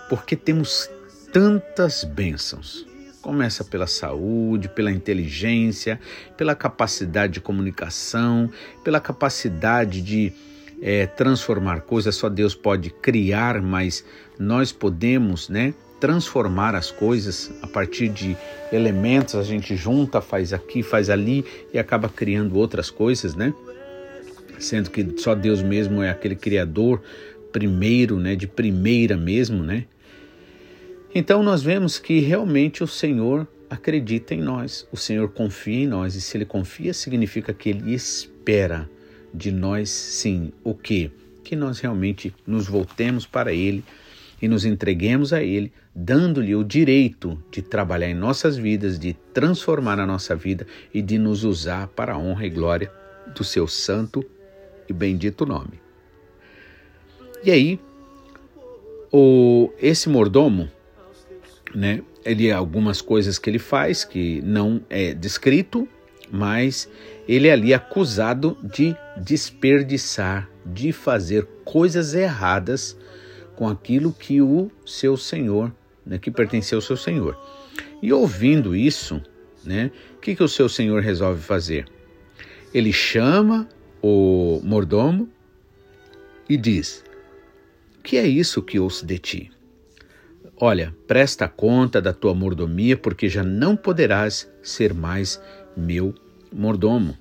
Porque 0.08 0.34
temos 0.34 0.90
tantas 1.32 2.04
bênçãos. 2.04 2.86
Começa 3.20 3.62
pela 3.62 3.86
saúde, 3.86 4.68
pela 4.68 4.90
inteligência, 4.90 6.00
pela 6.36 6.54
capacidade 6.54 7.34
de 7.34 7.40
comunicação, 7.40 8.50
pela 8.82 9.00
capacidade 9.00 10.00
de 10.00 10.32
é, 10.80 11.06
transformar 11.06 11.82
coisas. 11.82 12.14
Só 12.14 12.28
Deus 12.28 12.54
pode 12.54 12.90
criar, 12.90 13.60
mas 13.60 14.04
nós 14.38 14.72
podemos, 14.72 15.48
né? 15.48 15.74
Transformar 16.00 16.74
as 16.74 16.90
coisas 16.90 17.50
a 17.62 17.66
partir 17.66 18.08
de 18.08 18.36
elementos, 18.72 19.34
a 19.34 19.42
gente 19.42 19.74
junta, 19.76 20.20
faz 20.20 20.52
aqui, 20.52 20.82
faz 20.82 21.10
ali 21.10 21.44
e 21.72 21.78
acaba 21.78 22.08
criando 22.08 22.56
outras 22.56 22.90
coisas, 22.90 23.34
né? 23.34 23.52
Sendo 24.58 24.90
que 24.90 25.18
só 25.18 25.34
Deus 25.34 25.62
mesmo 25.62 26.02
é 26.02 26.10
aquele 26.10 26.36
criador 26.36 27.02
primeiro, 27.50 28.16
né? 28.18 28.36
De 28.36 28.46
primeira 28.46 29.16
mesmo, 29.16 29.62
né? 29.62 29.86
Então 31.14 31.42
nós 31.42 31.62
vemos 31.62 31.98
que 31.98 32.20
realmente 32.20 32.84
o 32.84 32.86
Senhor 32.86 33.46
acredita 33.70 34.34
em 34.34 34.40
nós, 34.40 34.86
o 34.92 34.96
Senhor 34.96 35.28
confia 35.28 35.80
em 35.84 35.86
nós, 35.86 36.14
e 36.14 36.20
se 36.20 36.36
Ele 36.36 36.44
confia, 36.44 36.94
significa 36.94 37.52
que 37.52 37.68
Ele 37.68 37.94
espera 37.94 38.88
de 39.32 39.52
nós, 39.52 39.90
sim, 39.90 40.52
o 40.64 40.74
que? 40.74 41.10
Que 41.44 41.54
nós 41.54 41.80
realmente 41.80 42.34
nos 42.46 42.66
voltemos 42.66 43.26
para 43.26 43.52
Ele 43.52 43.84
e 44.40 44.48
nos 44.48 44.64
entreguemos 44.64 45.32
a 45.32 45.42
Ele, 45.42 45.72
dando-lhe 45.94 46.54
o 46.54 46.62
direito 46.62 47.42
de 47.50 47.60
trabalhar 47.60 48.08
em 48.08 48.14
nossas 48.14 48.56
vidas, 48.56 48.98
de 48.98 49.14
transformar 49.34 49.98
a 49.98 50.06
nossa 50.06 50.34
vida 50.36 50.66
e 50.94 51.02
de 51.02 51.18
nos 51.18 51.44
usar 51.44 51.88
para 51.88 52.14
a 52.14 52.18
honra 52.18 52.46
e 52.46 52.50
glória 52.50 52.92
do 53.34 53.42
Seu 53.42 53.66
santo 53.66 54.24
e 54.88 54.92
bendito 54.92 55.44
nome. 55.44 55.80
E 57.44 57.50
aí, 57.50 57.80
o, 59.12 59.72
esse 59.80 60.08
mordomo, 60.08 60.68
né? 61.74 62.02
Ele 62.24 62.50
algumas 62.50 63.00
coisas 63.00 63.38
que 63.38 63.48
ele 63.48 63.58
faz 63.58 64.04
que 64.04 64.42
não 64.42 64.82
é 64.90 65.14
descrito, 65.14 65.88
mas 66.30 66.88
ele 67.26 67.48
é 67.48 67.52
ali 67.52 67.72
acusado 67.72 68.58
de 68.62 68.94
desperdiçar, 69.16 70.50
de 70.66 70.92
fazer 70.92 71.46
coisas 71.64 72.12
erradas 72.12 72.96
com 73.58 73.68
aquilo 73.68 74.12
que 74.12 74.40
o 74.40 74.70
seu 74.86 75.16
senhor, 75.16 75.74
né, 76.06 76.16
que 76.16 76.30
pertenceu 76.30 76.78
ao 76.78 76.82
seu 76.82 76.96
senhor. 76.96 77.36
E 78.00 78.12
ouvindo 78.12 78.76
isso, 78.76 79.20
né, 79.64 79.90
o 80.16 80.20
que, 80.20 80.36
que 80.36 80.44
o 80.44 80.48
seu 80.48 80.68
senhor 80.68 81.02
resolve 81.02 81.42
fazer? 81.42 81.84
Ele 82.72 82.92
chama 82.92 83.68
o 84.00 84.60
mordomo 84.62 85.28
e 86.48 86.56
diz: 86.56 87.02
Que 88.04 88.16
é 88.16 88.28
isso 88.28 88.62
que 88.62 88.78
ouço 88.78 89.04
de 89.04 89.18
ti? 89.18 89.50
Olha, 90.56 90.94
presta 91.08 91.48
conta 91.48 92.00
da 92.00 92.12
tua 92.12 92.36
mordomia, 92.36 92.96
porque 92.96 93.28
já 93.28 93.42
não 93.42 93.74
poderás 93.74 94.48
ser 94.62 94.94
mais 94.94 95.42
meu 95.76 96.14
mordomo. 96.52 97.18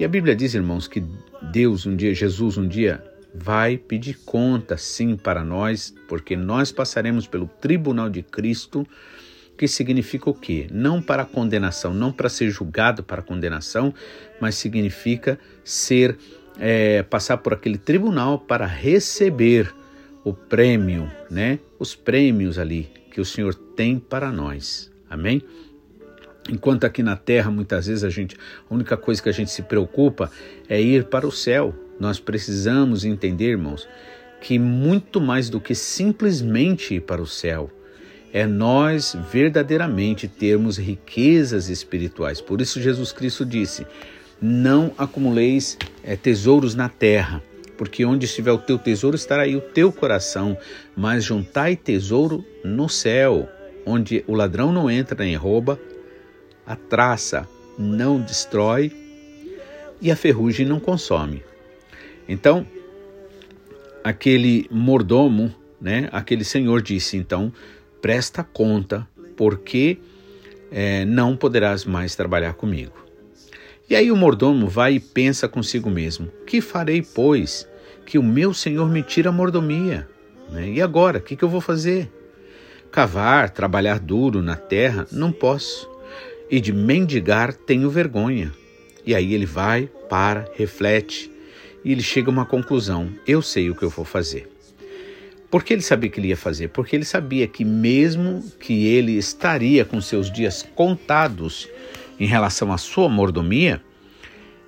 E 0.00 0.04
a 0.04 0.08
Bíblia 0.08 0.34
diz, 0.34 0.52
irmãos, 0.52 0.88
que 0.88 1.04
Deus 1.52 1.86
um 1.86 1.94
dia, 1.94 2.12
Jesus 2.12 2.58
um 2.58 2.66
dia, 2.66 3.04
vai 3.34 3.76
pedir 3.76 4.18
conta 4.24 4.76
sim 4.76 5.16
para 5.16 5.42
nós, 5.42 5.92
porque 6.06 6.36
nós 6.36 6.70
passaremos 6.70 7.26
pelo 7.26 7.48
tribunal 7.48 8.08
de 8.08 8.22
Cristo, 8.22 8.86
que 9.58 9.66
significa 9.66 10.30
o 10.30 10.34
quê? 10.34 10.68
Não 10.70 11.02
para 11.02 11.24
condenação, 11.24 11.92
não 11.92 12.12
para 12.12 12.28
ser 12.28 12.50
julgado 12.50 13.02
para 13.02 13.22
condenação, 13.22 13.92
mas 14.40 14.54
significa 14.54 15.38
ser, 15.64 16.16
é, 16.58 17.02
passar 17.02 17.38
por 17.38 17.52
aquele 17.52 17.78
tribunal 17.78 18.38
para 18.38 18.66
receber 18.66 19.74
o 20.24 20.32
prêmio, 20.32 21.10
né? 21.30 21.58
Os 21.78 21.94
prêmios 21.94 22.58
ali 22.58 22.90
que 23.10 23.20
o 23.20 23.24
Senhor 23.24 23.54
tem 23.54 23.98
para 23.98 24.32
nós. 24.32 24.90
Amém? 25.08 25.42
Enquanto 26.48 26.84
aqui 26.84 27.02
na 27.02 27.16
terra, 27.16 27.50
muitas 27.50 27.86
vezes 27.86 28.04
a 28.04 28.10
gente, 28.10 28.36
a 28.68 28.74
única 28.74 28.96
coisa 28.96 29.22
que 29.22 29.28
a 29.28 29.32
gente 29.32 29.50
se 29.50 29.62
preocupa 29.62 30.30
é 30.68 30.80
ir 30.80 31.04
para 31.04 31.26
o 31.26 31.32
céu. 31.32 31.74
Nós 31.98 32.18
precisamos 32.18 33.04
entender, 33.04 33.50
irmãos, 33.50 33.88
que 34.40 34.58
muito 34.58 35.20
mais 35.20 35.48
do 35.48 35.60
que 35.60 35.74
simplesmente 35.74 36.94
ir 36.94 37.00
para 37.00 37.22
o 37.22 37.26
céu, 37.26 37.70
é 38.32 38.46
nós 38.46 39.16
verdadeiramente 39.30 40.26
termos 40.26 40.76
riquezas 40.76 41.68
espirituais. 41.68 42.40
Por 42.40 42.60
isso 42.60 42.82
Jesus 42.82 43.12
Cristo 43.12 43.46
disse: 43.46 43.86
Não 44.42 44.92
acumuleis 44.98 45.78
é, 46.02 46.16
tesouros 46.16 46.74
na 46.74 46.88
terra, 46.88 47.42
porque 47.78 48.04
onde 48.04 48.26
estiver 48.26 48.52
o 48.52 48.58
teu 48.58 48.76
tesouro 48.76 49.16
estará 49.16 49.44
aí 49.44 49.54
o 49.54 49.60
teu 49.60 49.92
coração, 49.92 50.58
mas 50.96 51.24
juntai 51.24 51.76
tesouro 51.76 52.44
no 52.64 52.88
céu, 52.88 53.48
onde 53.86 54.24
o 54.26 54.34
ladrão 54.34 54.72
não 54.72 54.90
entra 54.90 55.24
nem 55.24 55.36
rouba, 55.36 55.80
a 56.66 56.74
traça 56.74 57.48
não 57.78 58.20
destrói 58.20 58.92
e 60.02 60.10
a 60.10 60.16
ferrugem 60.16 60.66
não 60.66 60.80
consome. 60.80 61.42
Então, 62.28 62.66
aquele 64.02 64.66
mordomo, 64.70 65.54
né, 65.80 66.08
aquele 66.12 66.44
senhor 66.44 66.82
disse, 66.82 67.16
então, 67.16 67.52
presta 68.00 68.42
conta, 68.42 69.06
porque 69.36 69.98
é, 70.70 71.04
não 71.04 71.36
poderás 71.36 71.84
mais 71.84 72.14
trabalhar 72.14 72.54
comigo. 72.54 73.04
E 73.88 73.94
aí 73.94 74.10
o 74.10 74.16
mordomo 74.16 74.66
vai 74.66 74.94
e 74.94 75.00
pensa 75.00 75.46
consigo 75.46 75.90
mesmo: 75.90 76.30
Que 76.46 76.60
farei, 76.60 77.02
pois, 77.02 77.68
que 78.06 78.18
o 78.18 78.22
meu 78.22 78.54
senhor 78.54 78.88
me 78.88 79.02
tira 79.02 79.28
a 79.28 79.32
mordomia? 79.32 80.08
Né? 80.50 80.70
E 80.70 80.82
agora, 80.82 81.18
o 81.18 81.20
que, 81.20 81.36
que 81.36 81.44
eu 81.44 81.48
vou 81.48 81.60
fazer? 81.60 82.10
Cavar, 82.90 83.50
trabalhar 83.50 83.98
duro 83.98 84.40
na 84.40 84.56
terra, 84.56 85.06
não 85.12 85.30
posso. 85.30 85.90
E 86.50 86.60
de 86.60 86.72
mendigar 86.72 87.52
tenho 87.52 87.90
vergonha. 87.90 88.52
E 89.04 89.14
aí 89.14 89.34
ele 89.34 89.46
vai, 89.46 89.90
para, 90.08 90.48
reflete 90.54 91.30
e 91.84 91.92
ele 91.92 92.02
chega 92.02 92.30
a 92.30 92.32
uma 92.32 92.46
conclusão: 92.46 93.08
eu 93.26 93.42
sei 93.42 93.70
o 93.70 93.74
que 93.74 93.82
eu 93.82 93.90
vou 93.90 94.04
fazer. 94.04 94.50
Por 95.50 95.62
que 95.62 95.72
ele 95.72 95.82
sabia 95.82 96.10
que 96.10 96.18
ele 96.18 96.28
ia 96.28 96.36
fazer? 96.36 96.68
Porque 96.68 96.96
ele 96.96 97.04
sabia 97.04 97.46
que, 97.46 97.64
mesmo 97.64 98.42
que 98.58 98.86
ele 98.86 99.12
estaria 99.12 99.84
com 99.84 100.00
seus 100.00 100.28
dias 100.28 100.66
contados, 100.74 101.68
em 102.18 102.26
relação 102.26 102.72
à 102.72 102.78
sua 102.78 103.08
mordomia, 103.08 103.80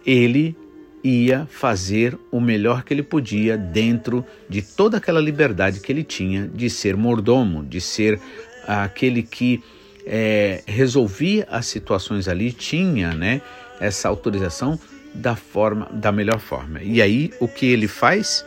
ele 0.04 0.56
ia 1.02 1.46
fazer 1.50 2.18
o 2.32 2.40
melhor 2.40 2.82
que 2.82 2.92
ele 2.92 3.02
podia 3.02 3.56
dentro 3.56 4.25
de 4.49 4.62
toda 4.62 4.96
aquela 4.96 5.20
liberdade 5.20 5.80
que 5.80 5.92
ele 5.92 6.02
tinha 6.02 6.49
de 6.49 6.68
ser 6.68 6.96
mordomo, 6.96 7.64
de 7.64 7.80
ser 7.80 8.20
aquele 8.66 9.23
que 9.23 9.62
é, 10.04 10.62
resolvia 10.66 11.46
as 11.50 11.66
situações 11.66 12.26
ali, 12.28 12.52
tinha 12.52 13.12
né, 13.12 13.40
essa 13.80 14.08
autorização 14.08 14.78
da 15.16 15.35
forma, 15.35 15.88
da 15.92 16.12
melhor 16.12 16.38
forma. 16.38 16.82
E 16.82 17.00
aí 17.00 17.32
o 17.40 17.49
que 17.49 17.66
ele 17.66 17.88
faz? 17.88 18.44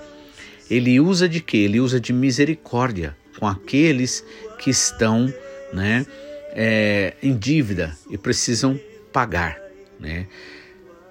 Ele 0.70 1.00
usa 1.00 1.28
de 1.28 1.42
quê? 1.42 1.58
Ele 1.58 1.80
usa 1.80 2.00
de 2.00 2.14
misericórdia 2.14 3.16
com 3.40 3.48
aqueles 3.48 4.24
que 4.60 4.70
estão 4.70 5.34
né, 5.74 6.06
é, 6.52 7.14
em 7.24 7.36
dívida 7.36 7.96
e 8.10 8.18
precisam 8.18 8.80
pagar, 9.12 9.58
né? 10.00 10.28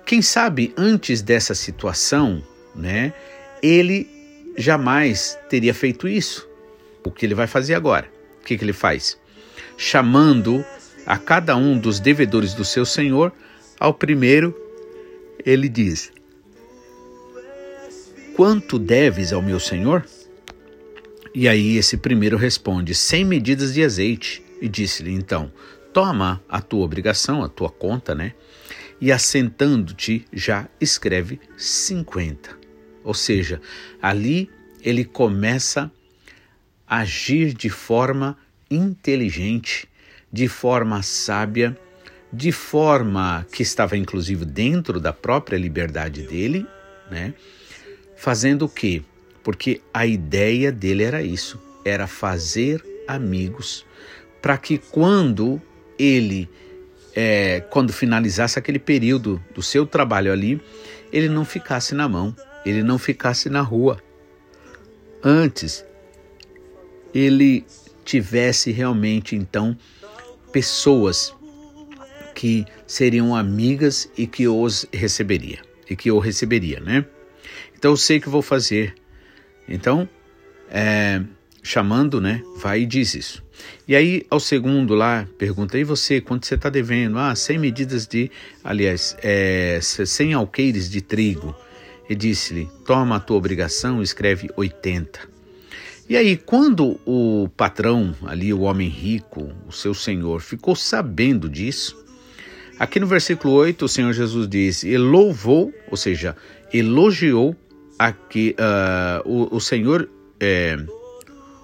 Quem 0.06 0.22
sabe 0.22 0.72
antes 0.76 1.20
dessa 1.20 1.54
situação, 1.54 2.42
né, 2.74 3.12
ele 3.62 4.08
jamais 4.56 5.38
teria 5.50 5.74
feito 5.74 6.08
isso. 6.08 6.48
O 7.04 7.10
que 7.10 7.26
ele 7.26 7.34
vai 7.34 7.46
fazer 7.46 7.74
agora? 7.74 8.10
O 8.40 8.44
que, 8.44 8.56
que 8.56 8.64
ele 8.64 8.72
faz? 8.72 9.18
Chamando 9.76 10.64
a 11.04 11.18
cada 11.18 11.56
um 11.56 11.78
dos 11.78 12.00
devedores 12.00 12.54
do 12.54 12.64
seu 12.64 12.86
senhor, 12.86 13.32
ao 13.78 13.92
primeiro 13.92 14.54
ele 15.48 15.68
diz: 15.68 16.12
Quanto 18.36 18.78
deves 18.78 19.32
ao 19.32 19.42
meu 19.42 19.58
senhor? 19.58 20.04
E 21.34 21.48
aí 21.48 21.76
esse 21.76 21.96
primeiro 21.96 22.36
responde: 22.36 22.94
Cem 22.94 23.24
medidas 23.24 23.74
de 23.74 23.84
azeite. 23.84 24.42
E 24.60 24.68
disse-lhe 24.68 25.12
então: 25.12 25.52
toma 25.92 26.42
a 26.48 26.60
tua 26.60 26.84
obrigação, 26.84 27.44
a 27.44 27.48
tua 27.48 27.70
conta, 27.70 28.14
né? 28.14 28.34
e 29.00 29.12
assentando-te 29.12 30.24
já 30.32 30.68
escreve 30.80 31.40
50. 31.56 32.58
Ou 33.04 33.14
seja, 33.14 33.60
ali 34.02 34.50
ele 34.82 35.04
começa 35.04 35.90
a 36.86 36.98
agir 36.98 37.52
de 37.52 37.70
forma 37.70 38.36
inteligente, 38.70 39.88
de 40.32 40.48
forma 40.48 41.02
sábia, 41.02 41.78
de 42.32 42.52
forma 42.52 43.46
que 43.50 43.62
estava 43.62 43.96
inclusive 43.96 44.44
dentro 44.44 45.00
da 45.00 45.12
própria 45.12 45.56
liberdade 45.56 46.22
dele, 46.22 46.66
né? 47.10 47.34
Fazendo 48.16 48.66
o 48.66 48.68
quê? 48.68 49.02
Porque 49.42 49.80
a 49.94 50.06
ideia 50.06 50.70
dele 50.70 51.04
era 51.04 51.22
isso, 51.22 51.60
era 51.84 52.06
fazer 52.06 52.84
amigos, 53.06 53.86
para 54.42 54.58
que 54.58 54.78
quando 54.78 55.60
ele 55.98 56.48
é, 57.14 57.60
quando 57.70 57.92
finalizasse 57.92 58.58
aquele 58.58 58.78
período 58.78 59.42
do 59.54 59.62
seu 59.62 59.86
trabalho 59.86 60.32
ali, 60.32 60.60
ele 61.12 61.28
não 61.28 61.44
ficasse 61.44 61.94
na 61.94 62.08
mão, 62.08 62.34
ele 62.64 62.82
não 62.82 62.98
ficasse 62.98 63.48
na 63.48 63.60
rua. 63.60 63.98
Antes, 65.22 65.84
ele 67.12 67.66
tivesse 68.04 68.70
realmente 68.70 69.34
então 69.34 69.76
pessoas 70.52 71.34
que 72.38 72.64
seriam 72.86 73.34
amigas 73.34 74.08
e 74.16 74.24
que 74.24 74.46
os 74.46 74.86
receberia 74.92 75.58
e 75.90 75.96
que 75.96 76.08
o 76.12 76.20
receberia, 76.20 76.78
né? 76.78 77.04
Então 77.76 77.90
eu 77.90 77.96
sei 77.96 78.20
que 78.20 78.28
vou 78.28 78.42
fazer. 78.42 78.94
Então, 79.68 80.08
é, 80.70 81.20
chamando, 81.64 82.20
né? 82.20 82.40
Vai 82.58 82.82
e 82.82 82.86
diz 82.86 83.16
isso. 83.16 83.42
E 83.88 83.96
aí, 83.96 84.24
ao 84.30 84.38
segundo 84.38 84.94
lá, 84.94 85.26
pergunta: 85.36 85.76
e 85.76 85.82
você, 85.82 86.20
quanto 86.20 86.46
você 86.46 86.54
está 86.54 86.70
devendo? 86.70 87.18
Ah, 87.18 87.34
100 87.34 87.58
medidas 87.58 88.06
de, 88.06 88.30
aliás, 88.62 89.16
é, 89.20 89.80
100 89.82 90.34
alqueires 90.34 90.88
de 90.88 91.00
trigo. 91.00 91.56
E 92.08 92.14
disse-lhe: 92.14 92.68
toma 92.86 93.16
a 93.16 93.20
tua 93.20 93.36
obrigação, 93.36 94.00
escreve 94.00 94.48
80. 94.56 95.28
E 96.08 96.16
aí, 96.16 96.36
quando 96.36 97.00
o 97.04 97.48
patrão, 97.56 98.14
ali, 98.24 98.54
o 98.54 98.60
homem 98.60 98.88
rico, 98.88 99.50
o 99.66 99.72
seu 99.72 99.92
senhor, 99.92 100.40
ficou 100.40 100.76
sabendo 100.76 101.48
disso, 101.48 101.97
aqui 102.78 103.00
no 103.00 103.06
versículo 103.06 103.54
8, 103.54 103.84
o 103.84 103.88
Senhor 103.88 104.12
Jesus 104.12 104.48
diz: 104.48 104.82
e 104.82 104.96
louvou, 104.96 105.72
ou 105.90 105.96
seja, 105.96 106.36
elogiou 106.72 107.56
aqui, 107.98 108.54
uh, 108.58 109.28
o, 109.28 109.56
o 109.56 109.60
Senhor, 109.60 110.08
é, 110.38 110.78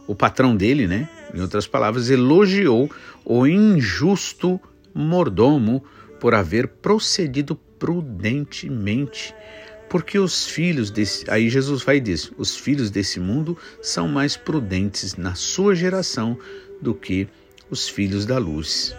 o 0.06 0.14
patrão 0.14 0.56
dele, 0.56 0.86
né? 0.86 1.08
Em 1.34 1.40
outras 1.40 1.66
palavras, 1.66 2.10
elogiou 2.10 2.90
o 3.24 3.46
injusto 3.46 4.60
mordomo 4.94 5.84
por 6.20 6.34
haver 6.34 6.68
procedido 6.68 7.56
prudentemente 7.78 9.34
porque 9.94 10.18
os 10.18 10.46
filhos 10.46 10.90
desse. 10.90 11.24
Aí 11.30 11.48
Jesus 11.48 11.84
vai 11.84 12.00
dizer: 12.00 12.32
os 12.36 12.56
filhos 12.56 12.90
desse 12.90 13.20
mundo 13.20 13.56
são 13.80 14.08
mais 14.08 14.36
prudentes 14.36 15.14
na 15.14 15.36
sua 15.36 15.72
geração 15.72 16.36
do 16.80 16.92
que 16.92 17.28
os 17.70 17.88
filhos 17.88 18.26
da 18.26 18.36
luz. 18.36 18.92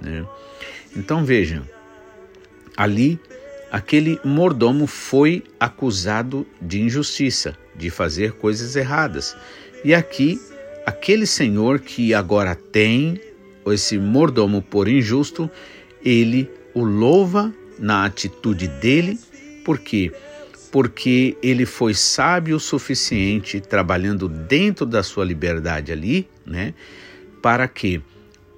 Né? 0.00 0.24
Então 0.96 1.24
vejam, 1.24 1.62
ali 2.76 3.18
aquele 3.70 4.18
mordomo 4.24 4.86
foi 4.86 5.44
acusado 5.58 6.46
de 6.60 6.82
injustiça, 6.82 7.56
de 7.76 7.90
fazer 7.90 8.32
coisas 8.32 8.74
erradas. 8.74 9.36
E 9.84 9.94
aqui, 9.94 10.40
aquele 10.84 11.26
senhor 11.26 11.78
que 11.78 12.12
agora 12.12 12.54
tem 12.54 13.20
esse 13.66 13.98
mordomo 13.98 14.60
por 14.60 14.88
injusto, 14.88 15.50
ele 16.04 16.50
o 16.74 16.82
louva 16.82 17.52
na 17.78 18.04
atitude 18.04 18.68
dele, 18.68 19.18
porque 19.64 20.12
porque 20.70 21.36
ele 21.42 21.66
foi 21.66 21.94
sábio 21.94 22.56
o 22.56 22.60
suficiente, 22.60 23.60
trabalhando 23.60 24.28
dentro 24.28 24.86
da 24.86 25.02
sua 25.02 25.24
liberdade 25.24 25.90
ali, 25.90 26.28
né? 26.46 26.74
Para 27.42 27.66
quê? 27.66 28.00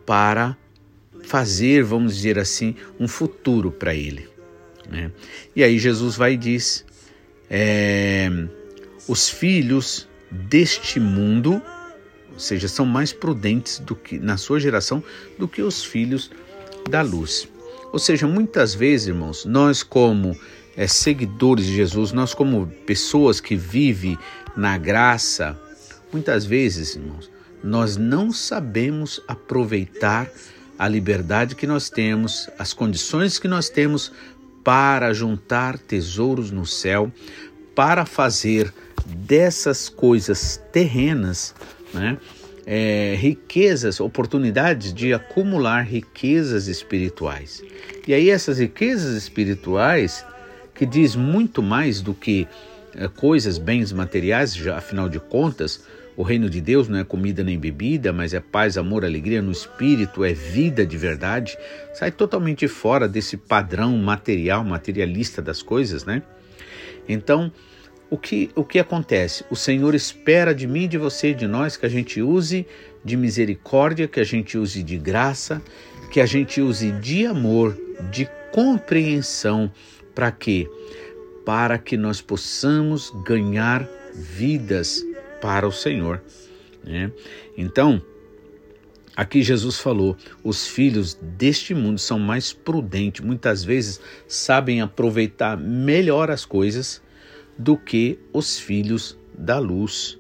Para 0.04 0.54
fazer, 1.22 1.82
vamos 1.82 2.16
dizer 2.16 2.38
assim, 2.38 2.74
um 2.98 3.08
futuro 3.08 3.70
para 3.70 3.94
ele. 3.94 4.28
Né? 4.88 5.10
E 5.54 5.62
aí 5.62 5.78
Jesus 5.78 6.16
vai 6.16 6.34
e 6.34 6.36
diz: 6.36 6.84
é, 7.48 8.30
os 9.06 9.28
filhos 9.28 10.08
deste 10.30 10.98
mundo, 10.98 11.62
ou 12.32 12.38
seja, 12.38 12.68
são 12.68 12.86
mais 12.86 13.12
prudentes 13.12 13.78
do 13.78 13.94
que 13.94 14.18
na 14.18 14.36
sua 14.36 14.58
geração 14.58 15.02
do 15.38 15.46
que 15.46 15.62
os 15.62 15.84
filhos 15.84 16.30
da 16.88 17.02
luz. 17.02 17.48
Ou 17.92 17.98
seja, 17.98 18.26
muitas 18.26 18.74
vezes, 18.74 19.08
irmãos, 19.08 19.44
nós 19.44 19.82
como 19.82 20.36
é, 20.76 20.86
seguidores 20.86 21.66
de 21.66 21.76
Jesus, 21.76 22.12
nós 22.12 22.32
como 22.32 22.66
pessoas 22.86 23.40
que 23.40 23.54
vivem 23.54 24.18
na 24.56 24.78
graça, 24.78 25.58
muitas 26.10 26.44
vezes, 26.46 26.96
irmãos, 26.96 27.30
nós 27.62 27.96
não 27.96 28.32
sabemos 28.32 29.20
aproveitar 29.28 30.30
a 30.82 30.88
liberdade 30.88 31.54
que 31.54 31.64
nós 31.64 31.88
temos, 31.88 32.50
as 32.58 32.72
condições 32.72 33.38
que 33.38 33.46
nós 33.46 33.68
temos 33.68 34.10
para 34.64 35.12
juntar 35.14 35.78
tesouros 35.78 36.50
no 36.50 36.66
céu, 36.66 37.12
para 37.72 38.04
fazer 38.04 38.74
dessas 39.06 39.88
coisas 39.88 40.60
terrenas, 40.72 41.54
né, 41.94 42.18
é, 42.66 43.14
riquezas, 43.16 44.00
oportunidades 44.00 44.92
de 44.92 45.14
acumular 45.14 45.82
riquezas 45.82 46.66
espirituais. 46.66 47.62
E 48.04 48.12
aí 48.12 48.28
essas 48.28 48.58
riquezas 48.58 49.14
espirituais 49.14 50.26
que 50.74 50.84
diz 50.84 51.14
muito 51.14 51.62
mais 51.62 52.00
do 52.00 52.12
que 52.12 52.48
é, 52.96 53.06
coisas, 53.06 53.56
bens 53.56 53.92
materiais, 53.92 54.52
já, 54.52 54.78
afinal 54.78 55.08
de 55.08 55.20
contas, 55.20 55.84
o 56.16 56.22
reino 56.22 56.50
de 56.50 56.60
Deus 56.60 56.88
não 56.88 56.98
é 56.98 57.04
comida 57.04 57.42
nem 57.42 57.58
bebida, 57.58 58.12
mas 58.12 58.34
é 58.34 58.40
paz, 58.40 58.76
amor, 58.76 59.04
alegria 59.04 59.40
no 59.40 59.50
espírito, 59.50 60.24
é 60.24 60.32
vida 60.32 60.84
de 60.84 60.96
verdade. 60.96 61.56
Sai 61.94 62.10
totalmente 62.10 62.68
fora 62.68 63.08
desse 63.08 63.36
padrão 63.36 63.96
material, 63.96 64.62
materialista 64.62 65.40
das 65.40 65.62
coisas, 65.62 66.04
né? 66.04 66.22
Então, 67.08 67.50
o 68.10 68.18
que, 68.18 68.50
o 68.54 68.62
que 68.62 68.78
acontece? 68.78 69.42
O 69.50 69.56
Senhor 69.56 69.94
espera 69.94 70.54
de 70.54 70.66
mim, 70.66 70.86
de 70.86 70.98
você 70.98 71.30
e 71.30 71.34
de 71.34 71.46
nós 71.46 71.78
que 71.78 71.86
a 71.86 71.88
gente 71.88 72.20
use 72.20 72.66
de 73.02 73.16
misericórdia, 73.16 74.06
que 74.06 74.20
a 74.20 74.24
gente 74.24 74.58
use 74.58 74.82
de 74.82 74.98
graça, 74.98 75.62
que 76.10 76.20
a 76.20 76.26
gente 76.26 76.60
use 76.60 76.92
de 76.92 77.24
amor, 77.24 77.74
de 78.10 78.28
compreensão, 78.52 79.72
para 80.14 80.30
quê? 80.30 80.68
Para 81.46 81.78
que 81.78 81.96
nós 81.96 82.20
possamos 82.20 83.10
ganhar 83.24 83.88
vidas 84.14 85.02
para 85.42 85.66
o 85.66 85.72
Senhor. 85.72 86.22
Né? 86.84 87.10
Então, 87.58 88.00
aqui 89.16 89.42
Jesus 89.42 89.78
falou: 89.78 90.16
os 90.42 90.68
filhos 90.68 91.18
deste 91.20 91.74
mundo 91.74 91.98
são 91.98 92.18
mais 92.18 92.52
prudentes, 92.52 93.22
muitas 93.22 93.64
vezes 93.64 94.00
sabem 94.28 94.80
aproveitar 94.80 95.58
melhor 95.58 96.30
as 96.30 96.44
coisas 96.44 97.02
do 97.58 97.76
que 97.76 98.18
os 98.32 98.58
filhos 98.58 99.18
da 99.36 99.58
luz. 99.58 100.16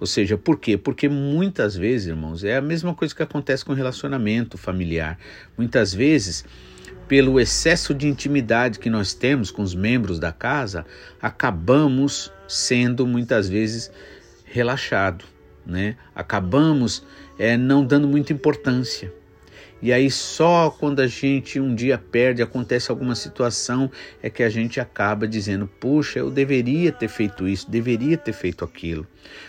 Ou 0.00 0.06
seja, 0.06 0.36
por 0.36 0.58
quê? 0.58 0.76
Porque 0.76 1.08
muitas 1.08 1.76
vezes, 1.76 2.08
irmãos, 2.08 2.42
é 2.42 2.56
a 2.56 2.60
mesma 2.60 2.94
coisa 2.94 3.14
que 3.14 3.22
acontece 3.22 3.64
com 3.64 3.72
o 3.72 3.76
relacionamento 3.76 4.58
familiar. 4.58 5.18
Muitas 5.56 5.94
vezes 5.94 6.44
pelo 7.08 7.38
excesso 7.38 7.94
de 7.94 8.08
intimidade 8.08 8.78
que 8.78 8.88
nós 8.88 9.14
temos 9.14 9.50
com 9.50 9.62
os 9.62 9.74
membros 9.74 10.18
da 10.18 10.32
casa, 10.32 10.86
acabamos 11.20 12.32
sendo 12.48 13.06
muitas 13.06 13.48
vezes 13.48 13.90
relaxado, 14.54 15.24
né? 15.66 15.96
Acabamos 16.14 17.04
é, 17.36 17.56
não 17.56 17.84
dando 17.84 18.06
muita 18.06 18.32
importância. 18.32 19.12
E 19.82 19.92
aí 19.92 20.08
só 20.08 20.70
quando 20.70 21.00
a 21.00 21.08
gente 21.08 21.58
um 21.58 21.74
dia 21.74 21.98
perde, 21.98 22.40
acontece 22.40 22.88
alguma 22.88 23.16
situação, 23.16 23.90
é 24.22 24.30
que 24.30 24.44
a 24.44 24.48
gente 24.48 24.78
acaba 24.78 25.26
dizendo: 25.26 25.66
puxa, 25.66 26.20
eu 26.20 26.30
deveria 26.30 26.92
ter 26.92 27.08
feito 27.08 27.48
isso, 27.48 27.68
deveria 27.68 28.16
ter 28.16 28.32
feito 28.32 28.64
aquilo. 28.64 29.04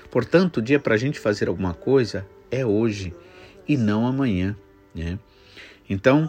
Portanto, 0.10 0.58
o 0.58 0.62
dia 0.62 0.80
para 0.80 0.96
a 0.96 0.98
gente 0.98 1.20
fazer 1.20 1.50
alguma 1.50 1.76
coisa 1.76 2.26
é 2.50 2.65
hoje 2.65 3.13
e 3.68 3.78
não 3.78 4.08
amanhã. 4.08 4.58
Né? 4.94 5.20
Então, 5.88 6.28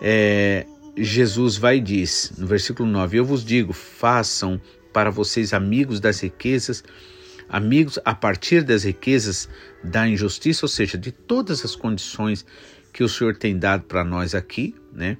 é, 0.00 0.64
Jesus 0.96 1.56
vai 1.56 1.78
e 1.78 1.80
diz, 1.80 2.32
no 2.38 2.46
versículo 2.46 2.88
9: 2.88 3.18
Eu 3.18 3.24
vos 3.24 3.44
digo, 3.44 3.72
façam 3.72 4.60
para 4.92 5.10
vocês 5.10 5.52
amigos 5.52 5.98
das 5.98 6.20
riquezas, 6.20 6.84
amigos 7.48 7.98
a 8.04 8.14
partir 8.14 8.62
das 8.62 8.84
riquezas 8.84 9.48
da 9.82 10.08
injustiça, 10.08 10.64
ou 10.64 10.68
seja, 10.68 10.98
de 10.98 11.12
todas 11.12 11.64
as 11.64 11.74
condições 11.76 12.44
que 12.92 13.04
o 13.04 13.08
Senhor 13.08 13.36
tem 13.36 13.58
dado 13.58 13.84
para 13.84 14.04
nós 14.04 14.34
aqui, 14.34 14.74
né? 14.92 15.16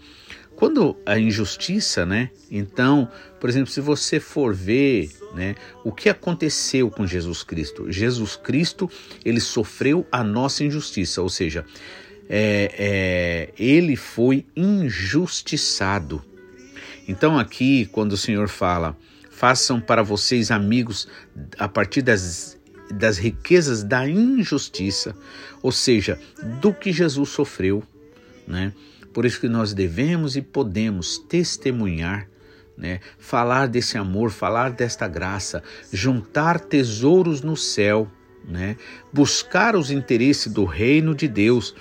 Quando 0.56 0.96
a 1.04 1.18
injustiça, 1.18 2.06
né? 2.06 2.30
Então, 2.50 3.10
por 3.38 3.50
exemplo, 3.50 3.70
se 3.70 3.80
você 3.80 4.18
for 4.18 4.54
ver, 4.54 5.10
né, 5.34 5.54
o 5.84 5.92
que 5.92 6.08
aconteceu 6.08 6.90
com 6.90 7.06
Jesus 7.06 7.42
Cristo? 7.42 7.92
Jesus 7.92 8.36
Cristo, 8.36 8.90
ele 9.22 9.38
sofreu 9.38 10.06
a 10.10 10.24
nossa 10.24 10.64
injustiça, 10.64 11.20
ou 11.20 11.28
seja, 11.28 11.66
é, 12.28 12.72
é, 12.78 13.62
ele 13.62 13.96
foi 13.96 14.46
injustiçado. 14.56 16.24
Então, 17.06 17.38
aqui, 17.38 17.84
quando 17.92 18.12
o 18.12 18.16
Senhor 18.16 18.48
fala, 18.48 18.96
façam 19.36 19.78
para 19.78 20.02
vocês 20.02 20.50
amigos 20.50 21.06
a 21.58 21.68
partir 21.68 22.00
das, 22.00 22.58
das 22.90 23.18
riquezas 23.18 23.84
da 23.84 24.08
injustiça, 24.08 25.14
ou 25.62 25.70
seja, 25.70 26.18
do 26.58 26.72
que 26.72 26.90
Jesus 26.90 27.28
sofreu, 27.28 27.82
né? 28.48 28.72
Por 29.12 29.26
isso 29.26 29.38
que 29.38 29.48
nós 29.48 29.74
devemos 29.74 30.36
e 30.36 30.42
podemos 30.42 31.18
testemunhar 31.18 32.26
né? 32.76 33.00
falar 33.18 33.66
desse 33.66 33.98
amor, 33.98 34.30
falar 34.30 34.70
desta 34.70 35.06
graça, 35.06 35.62
juntar 35.92 36.58
tesouros 36.58 37.42
no 37.42 37.56
céu, 37.56 38.10
né? 38.46 38.76
buscar 39.12 39.76
os 39.76 39.90
interesses 39.90 40.50
do 40.50 40.64
reino 40.64 41.14
de 41.14 41.28
Deus. 41.28 41.74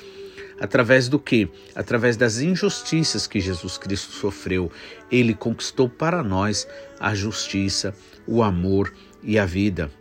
Através 0.60 1.10
do 1.10 1.20
que? 1.20 1.50
Através 1.76 2.16
das 2.16 2.40
injustiças 2.40 3.28
que 3.28 3.40
Jesus 3.40 3.78
Cristo 3.78 4.14
sofreu. 4.14 4.72
Ele 5.12 5.34
conquistou 5.34 5.90
para 5.90 6.24
nós 6.24 6.68
a 7.00 7.14
justiça, 7.14 7.94
o 8.26 8.42
amor 8.42 8.94
e 9.22 9.38
a 9.38 9.46
vida. 9.46 9.92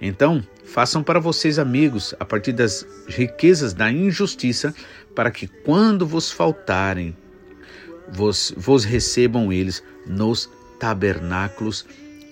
Então, 0.00 0.44
façam 0.64 1.02
para 1.02 1.18
vocês 1.18 1.58
amigos 1.58 2.14
a 2.20 2.24
partir 2.24 2.52
das 2.52 2.86
riquezas 3.08 3.72
da 3.72 3.90
injustiça, 3.90 4.74
para 5.14 5.30
que 5.30 5.48
quando 5.48 6.06
vos 6.06 6.30
faltarem, 6.30 7.16
vos, 8.10 8.52
vos 8.56 8.84
recebam 8.84 9.52
eles 9.52 9.82
nos 10.06 10.48
tabernáculos 10.78 11.84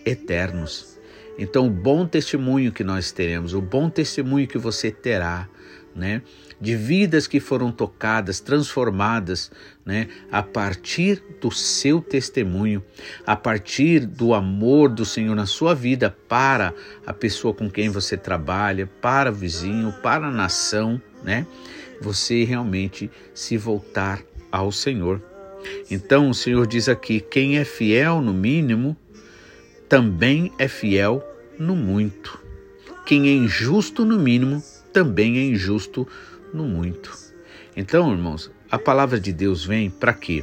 eternos. 0.05 0.97
Então, 1.39 1.67
o 1.67 1.71
bom 1.71 2.07
testemunho 2.07 2.73
que 2.73 2.85
nós 2.85 3.11
teremos, 3.13 3.53
o 3.53 3.61
bom 3.61 3.91
testemunho 3.91 4.47
que 4.47 4.57
você 4.57 4.91
terá, 4.91 5.49
né, 5.97 6.23
de 6.61 6.77
vidas 6.77 7.27
que 7.27 7.41
foram 7.41 7.73
tocadas, 7.73 8.39
transformadas, 8.39 9.51
né, 9.85 10.09
a 10.31 10.43
partir 10.43 11.23
do 11.41 11.51
seu 11.51 12.01
testemunho, 12.01 12.85
a 13.27 13.35
partir 13.35 14.07
do 14.07 14.35
amor 14.35 14.91
do 14.91 15.05
Senhor 15.05 15.35
na 15.35 15.47
sua 15.47 15.75
vida 15.75 16.15
para 16.29 16.75
a 17.07 17.13
pessoa 17.13 17.55
com 17.55 17.71
quem 17.71 17.89
você 17.89 18.17
trabalha, 18.17 18.87
para 19.01 19.31
o 19.31 19.35
vizinho, 19.35 19.93
para 20.03 20.27
a 20.27 20.31
nação, 20.31 21.01
né? 21.25 21.47
Você 22.01 22.45
realmente 22.45 23.11
se 23.35 23.57
voltar 23.57 24.23
ao 24.53 24.71
Senhor. 24.71 25.23
Então 25.91 26.29
o 26.29 26.35
Senhor 26.35 26.67
diz 26.67 26.89
aqui: 26.89 27.21
quem 27.21 27.59
é 27.59 27.65
fiel 27.65 28.21
no 28.21 28.35
mínimo, 28.35 28.97
também 29.89 30.53
é 30.59 30.69
fiel 30.69 31.25
no 31.59 31.75
muito. 31.75 32.45
Quem 33.07 33.29
é 33.29 33.33
injusto 33.33 34.05
no 34.05 34.19
mínimo, 34.19 34.63
também 34.97 35.37
é 35.37 35.43
injusto 35.43 36.09
no 36.55 36.65
muito. 36.65 37.13
Então, 37.77 38.11
irmãos, 38.11 38.51
a 38.71 38.79
palavra 38.79 39.21
de 39.21 39.31
Deus 39.31 39.63
vem 39.63 39.91
para 39.91 40.15
quê? 40.15 40.43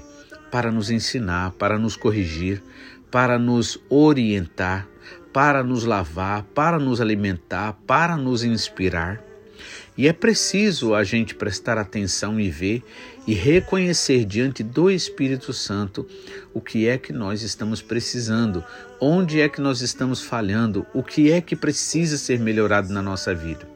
Para 0.51 0.71
nos 0.71 0.91
ensinar, 0.91 1.53
para 1.53 1.79
nos 1.79 1.95
corrigir, 1.95 2.61
para 3.09 3.39
nos 3.39 3.79
orientar, 3.89 4.87
para 5.33 5.63
nos 5.63 5.85
lavar, 5.85 6.43
para 6.53 6.77
nos 6.77 7.01
alimentar, 7.01 7.73
para 7.87 8.15
nos 8.15 8.43
inspirar. 8.43 9.22
E 9.97 10.07
é 10.07 10.13
preciso 10.13 10.95
a 10.95 11.03
gente 11.03 11.35
prestar 11.35 11.77
atenção 11.77 12.39
e 12.39 12.49
ver 12.49 12.83
e 13.27 13.33
reconhecer 13.33 14.25
diante 14.25 14.63
do 14.63 14.89
Espírito 14.89 15.53
Santo 15.53 16.07
o 16.53 16.59
que 16.59 16.87
é 16.87 16.97
que 16.97 17.13
nós 17.13 17.41
estamos 17.41 17.81
precisando, 17.81 18.63
onde 18.99 19.39
é 19.39 19.47
que 19.47 19.61
nós 19.61 19.81
estamos 19.81 20.21
falhando, 20.21 20.85
o 20.93 21.03
que 21.03 21.31
é 21.31 21.39
que 21.41 21.55
precisa 21.55 22.17
ser 22.17 22.39
melhorado 22.39 22.91
na 22.91 23.01
nossa 23.01 23.33
vida. 23.33 23.67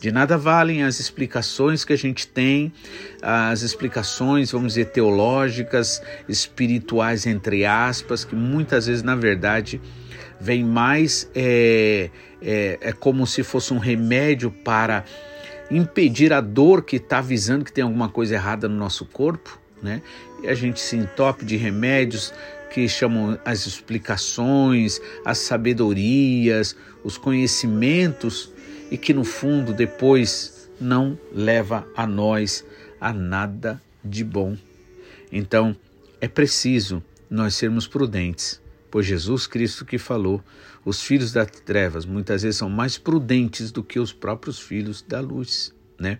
De 0.00 0.10
nada 0.10 0.36
valem 0.36 0.82
as 0.82 1.00
explicações 1.00 1.84
que 1.84 1.92
a 1.92 1.96
gente 1.96 2.26
tem, 2.26 2.72
as 3.22 3.62
explicações, 3.62 4.50
vamos 4.50 4.74
dizer, 4.74 4.86
teológicas, 4.86 6.02
espirituais, 6.28 7.26
entre 7.26 7.64
aspas, 7.64 8.24
que 8.24 8.34
muitas 8.34 8.86
vezes, 8.86 9.02
na 9.02 9.14
verdade, 9.14 9.80
vem 10.42 10.64
mais 10.64 11.30
é, 11.36 12.10
é, 12.42 12.78
é 12.80 12.92
como 12.92 13.24
se 13.28 13.44
fosse 13.44 13.72
um 13.72 13.78
remédio 13.78 14.50
para 14.50 15.04
impedir 15.70 16.32
a 16.32 16.40
dor 16.40 16.82
que 16.82 16.96
está 16.96 17.18
avisando 17.18 17.64
que 17.64 17.72
tem 17.72 17.84
alguma 17.84 18.08
coisa 18.08 18.34
errada 18.34 18.68
no 18.68 18.74
nosso 18.74 19.06
corpo, 19.06 19.56
né? 19.80 20.02
E 20.42 20.48
a 20.48 20.54
gente 20.54 20.80
se 20.80 20.96
entope 20.96 21.44
de 21.44 21.56
remédios 21.56 22.34
que 22.74 22.88
chamam 22.88 23.38
as 23.44 23.66
explicações, 23.66 25.00
as 25.24 25.38
sabedorias, 25.38 26.74
os 27.04 27.16
conhecimentos 27.16 28.50
e 28.90 28.98
que 28.98 29.14
no 29.14 29.22
fundo 29.22 29.72
depois 29.72 30.68
não 30.80 31.16
leva 31.32 31.86
a 31.96 32.04
nós 32.04 32.64
a 33.00 33.12
nada 33.12 33.80
de 34.04 34.24
bom. 34.24 34.56
Então, 35.30 35.76
é 36.20 36.26
preciso 36.26 37.00
nós 37.30 37.54
sermos 37.54 37.86
prudentes 37.86 38.61
Pois 38.92 39.06
Jesus 39.06 39.46
Cristo 39.46 39.86
que 39.86 39.96
falou, 39.96 40.44
os 40.84 41.02
filhos 41.02 41.32
das 41.32 41.50
trevas 41.50 42.04
muitas 42.04 42.42
vezes 42.42 42.58
são 42.58 42.68
mais 42.68 42.98
prudentes 42.98 43.72
do 43.72 43.82
que 43.82 43.98
os 43.98 44.12
próprios 44.12 44.60
filhos 44.60 45.00
da 45.00 45.18
luz, 45.18 45.74
né? 45.98 46.18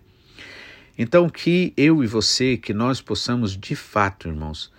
Então 0.97 1.29
que 1.29 1.75
eu 1.77 2.03
e 2.03 2.07
você, 2.07 2.57
que 2.57 2.73
nós 2.73 2.99
possamos 3.03 3.55
de 3.55 3.77
fato, 3.77 4.27
irmãos, 4.27 4.73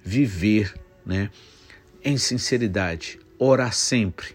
viver, 0.00 0.72
né, 1.04 1.28
em 2.04 2.16
sinceridade, 2.16 3.18
orar 3.36 3.74
sempre, 3.74 4.28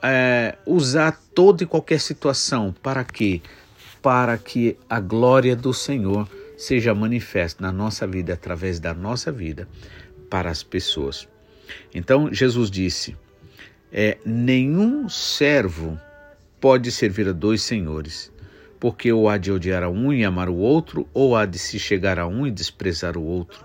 é, 0.00 0.56
usar 0.64 1.20
toda 1.34 1.64
e 1.64 1.66
qualquer 1.66 2.00
situação 2.00 2.72
para 2.80 3.02
que, 3.02 3.42
para 4.00 4.38
que 4.38 4.76
a 4.88 5.00
glória 5.00 5.56
do 5.56 5.74
Senhor 5.74 6.28
seja 6.56 6.94
manifesta 6.94 7.60
na 7.60 7.72
nossa 7.72 8.06
vida 8.06 8.34
através 8.34 8.78
da 8.78 8.94
nossa 8.94 9.32
vida 9.32 9.68
para 10.30 10.48
as 10.48 10.62
pessoas. 10.62 11.26
Então 11.94 12.32
Jesus 12.32 12.70
disse: 12.70 13.16
é, 13.92 14.18
nenhum 14.24 15.08
servo 15.08 15.98
pode 16.60 16.92
servir 16.92 17.28
a 17.28 17.32
dois 17.32 17.62
senhores, 17.62 18.30
porque 18.78 19.10
ou 19.12 19.28
há 19.28 19.38
de 19.38 19.50
odiar 19.50 19.82
a 19.82 19.88
um 19.88 20.12
e 20.12 20.24
amar 20.24 20.48
o 20.48 20.56
outro, 20.56 21.08
ou 21.14 21.34
há 21.34 21.46
de 21.46 21.58
se 21.58 21.78
chegar 21.78 22.18
a 22.18 22.26
um 22.26 22.46
e 22.46 22.50
desprezar 22.50 23.16
o 23.16 23.22
outro. 23.22 23.64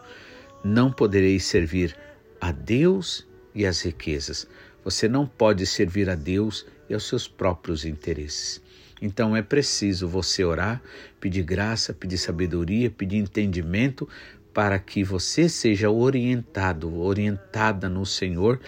Não 0.63 0.91
podereis 0.91 1.43
servir 1.43 1.95
a 2.39 2.51
Deus 2.51 3.27
e 3.53 3.65
às 3.65 3.81
riquezas. 3.81 4.47
Você 4.83 5.07
não 5.07 5.25
pode 5.25 5.65
servir 5.65 6.09
a 6.09 6.15
Deus 6.15 6.65
e 6.89 6.93
aos 6.93 7.07
seus 7.07 7.27
próprios 7.27 7.83
interesses. 7.85 8.61
Então 9.01 9.35
é 9.35 9.41
preciso 9.41 10.07
você 10.07 10.45
orar, 10.45 10.81
pedir 11.19 11.43
graça, 11.43 11.93
pedir 11.93 12.17
sabedoria, 12.17 12.89
pedir 12.89 13.17
entendimento 13.17 14.07
para 14.53 14.77
que 14.77 15.03
você 15.03 15.49
seja 15.49 15.89
orientado, 15.89 16.99
orientada 17.01 17.89
no 17.89 18.05
Senhor, 18.05 18.59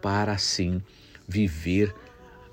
para 0.00 0.32
assim 0.32 0.82
viver, 1.28 1.94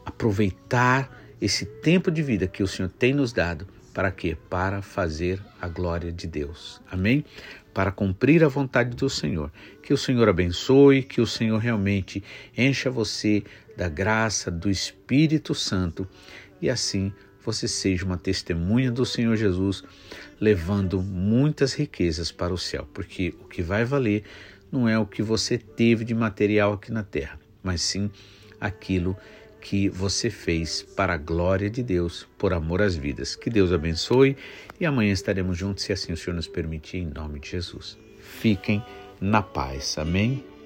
aproveitar 0.06 1.10
esse 1.40 1.66
tempo 1.66 2.12
de 2.12 2.22
vida 2.22 2.48
que 2.48 2.62
o 2.62 2.68
Senhor 2.68 2.90
tem 2.90 3.14
nos 3.14 3.32
dado. 3.32 3.68
Para 3.94 4.12
quê? 4.12 4.38
Para 4.50 4.82
fazer 4.82 5.42
a 5.60 5.68
glória 5.68 6.12
de 6.12 6.28
Deus. 6.28 6.82
Amém? 6.92 7.26
Para 7.74 7.92
cumprir 7.92 8.44
a 8.44 8.48
vontade 8.48 8.96
do 8.96 9.10
Senhor. 9.10 9.52
Que 9.82 9.94
o 9.94 9.98
Senhor 9.98 10.28
abençoe, 10.28 11.02
que 11.04 11.22
o 11.22 11.26
Senhor 11.26 11.58
realmente 11.58 12.24
encha 12.56 12.92
você 12.92 13.44
da 13.76 13.88
graça 13.88 14.52
do 14.52 14.70
Espírito 14.70 15.56
Santo 15.56 16.08
e 16.62 16.70
assim 16.70 17.14
você 17.48 17.66
seja 17.66 18.04
uma 18.04 18.18
testemunha 18.18 18.92
do 18.92 19.06
Senhor 19.06 19.38
Jesus, 19.38 19.82
levando 20.38 21.02
muitas 21.02 21.74
riquezas 21.74 22.30
para 22.30 22.54
o 22.54 22.58
céu, 22.58 22.86
porque 22.94 23.34
o 23.40 23.46
que 23.46 23.62
vai 23.62 23.86
valer 23.86 24.24
não 24.70 24.88
é 24.88 25.00
o 25.00 25.06
que 25.06 25.24
você 25.24 25.58
teve 25.58 26.04
de 26.04 26.14
material 26.14 26.74
aqui 26.74 26.92
na 26.92 27.04
terra, 27.04 27.40
mas 27.64 27.82
sim 27.82 28.12
aquilo 28.60 29.16
que 29.62 29.88
você 29.88 30.30
fez 30.30 30.82
para 30.82 31.14
a 31.14 31.18
glória 31.18 31.70
de 31.70 31.82
Deus, 31.82 32.28
por 32.38 32.52
amor 32.52 32.82
às 32.82 32.98
vidas. 32.98 33.34
Que 33.34 33.50
Deus 33.50 33.72
abençoe 33.72 34.36
e 34.78 34.86
amanhã 34.86 35.14
estaremos 35.14 35.58
juntos, 35.58 35.86
se 35.86 35.94
assim 35.94 36.12
o 36.12 36.18
Senhor 36.18 36.36
nos 36.36 36.48
permitir, 36.48 36.98
em 36.98 37.06
nome 37.06 37.40
de 37.40 37.52
Jesus. 37.52 37.98
Fiquem 38.20 38.84
na 39.22 39.42
paz. 39.42 39.98
Amém. 39.98 40.57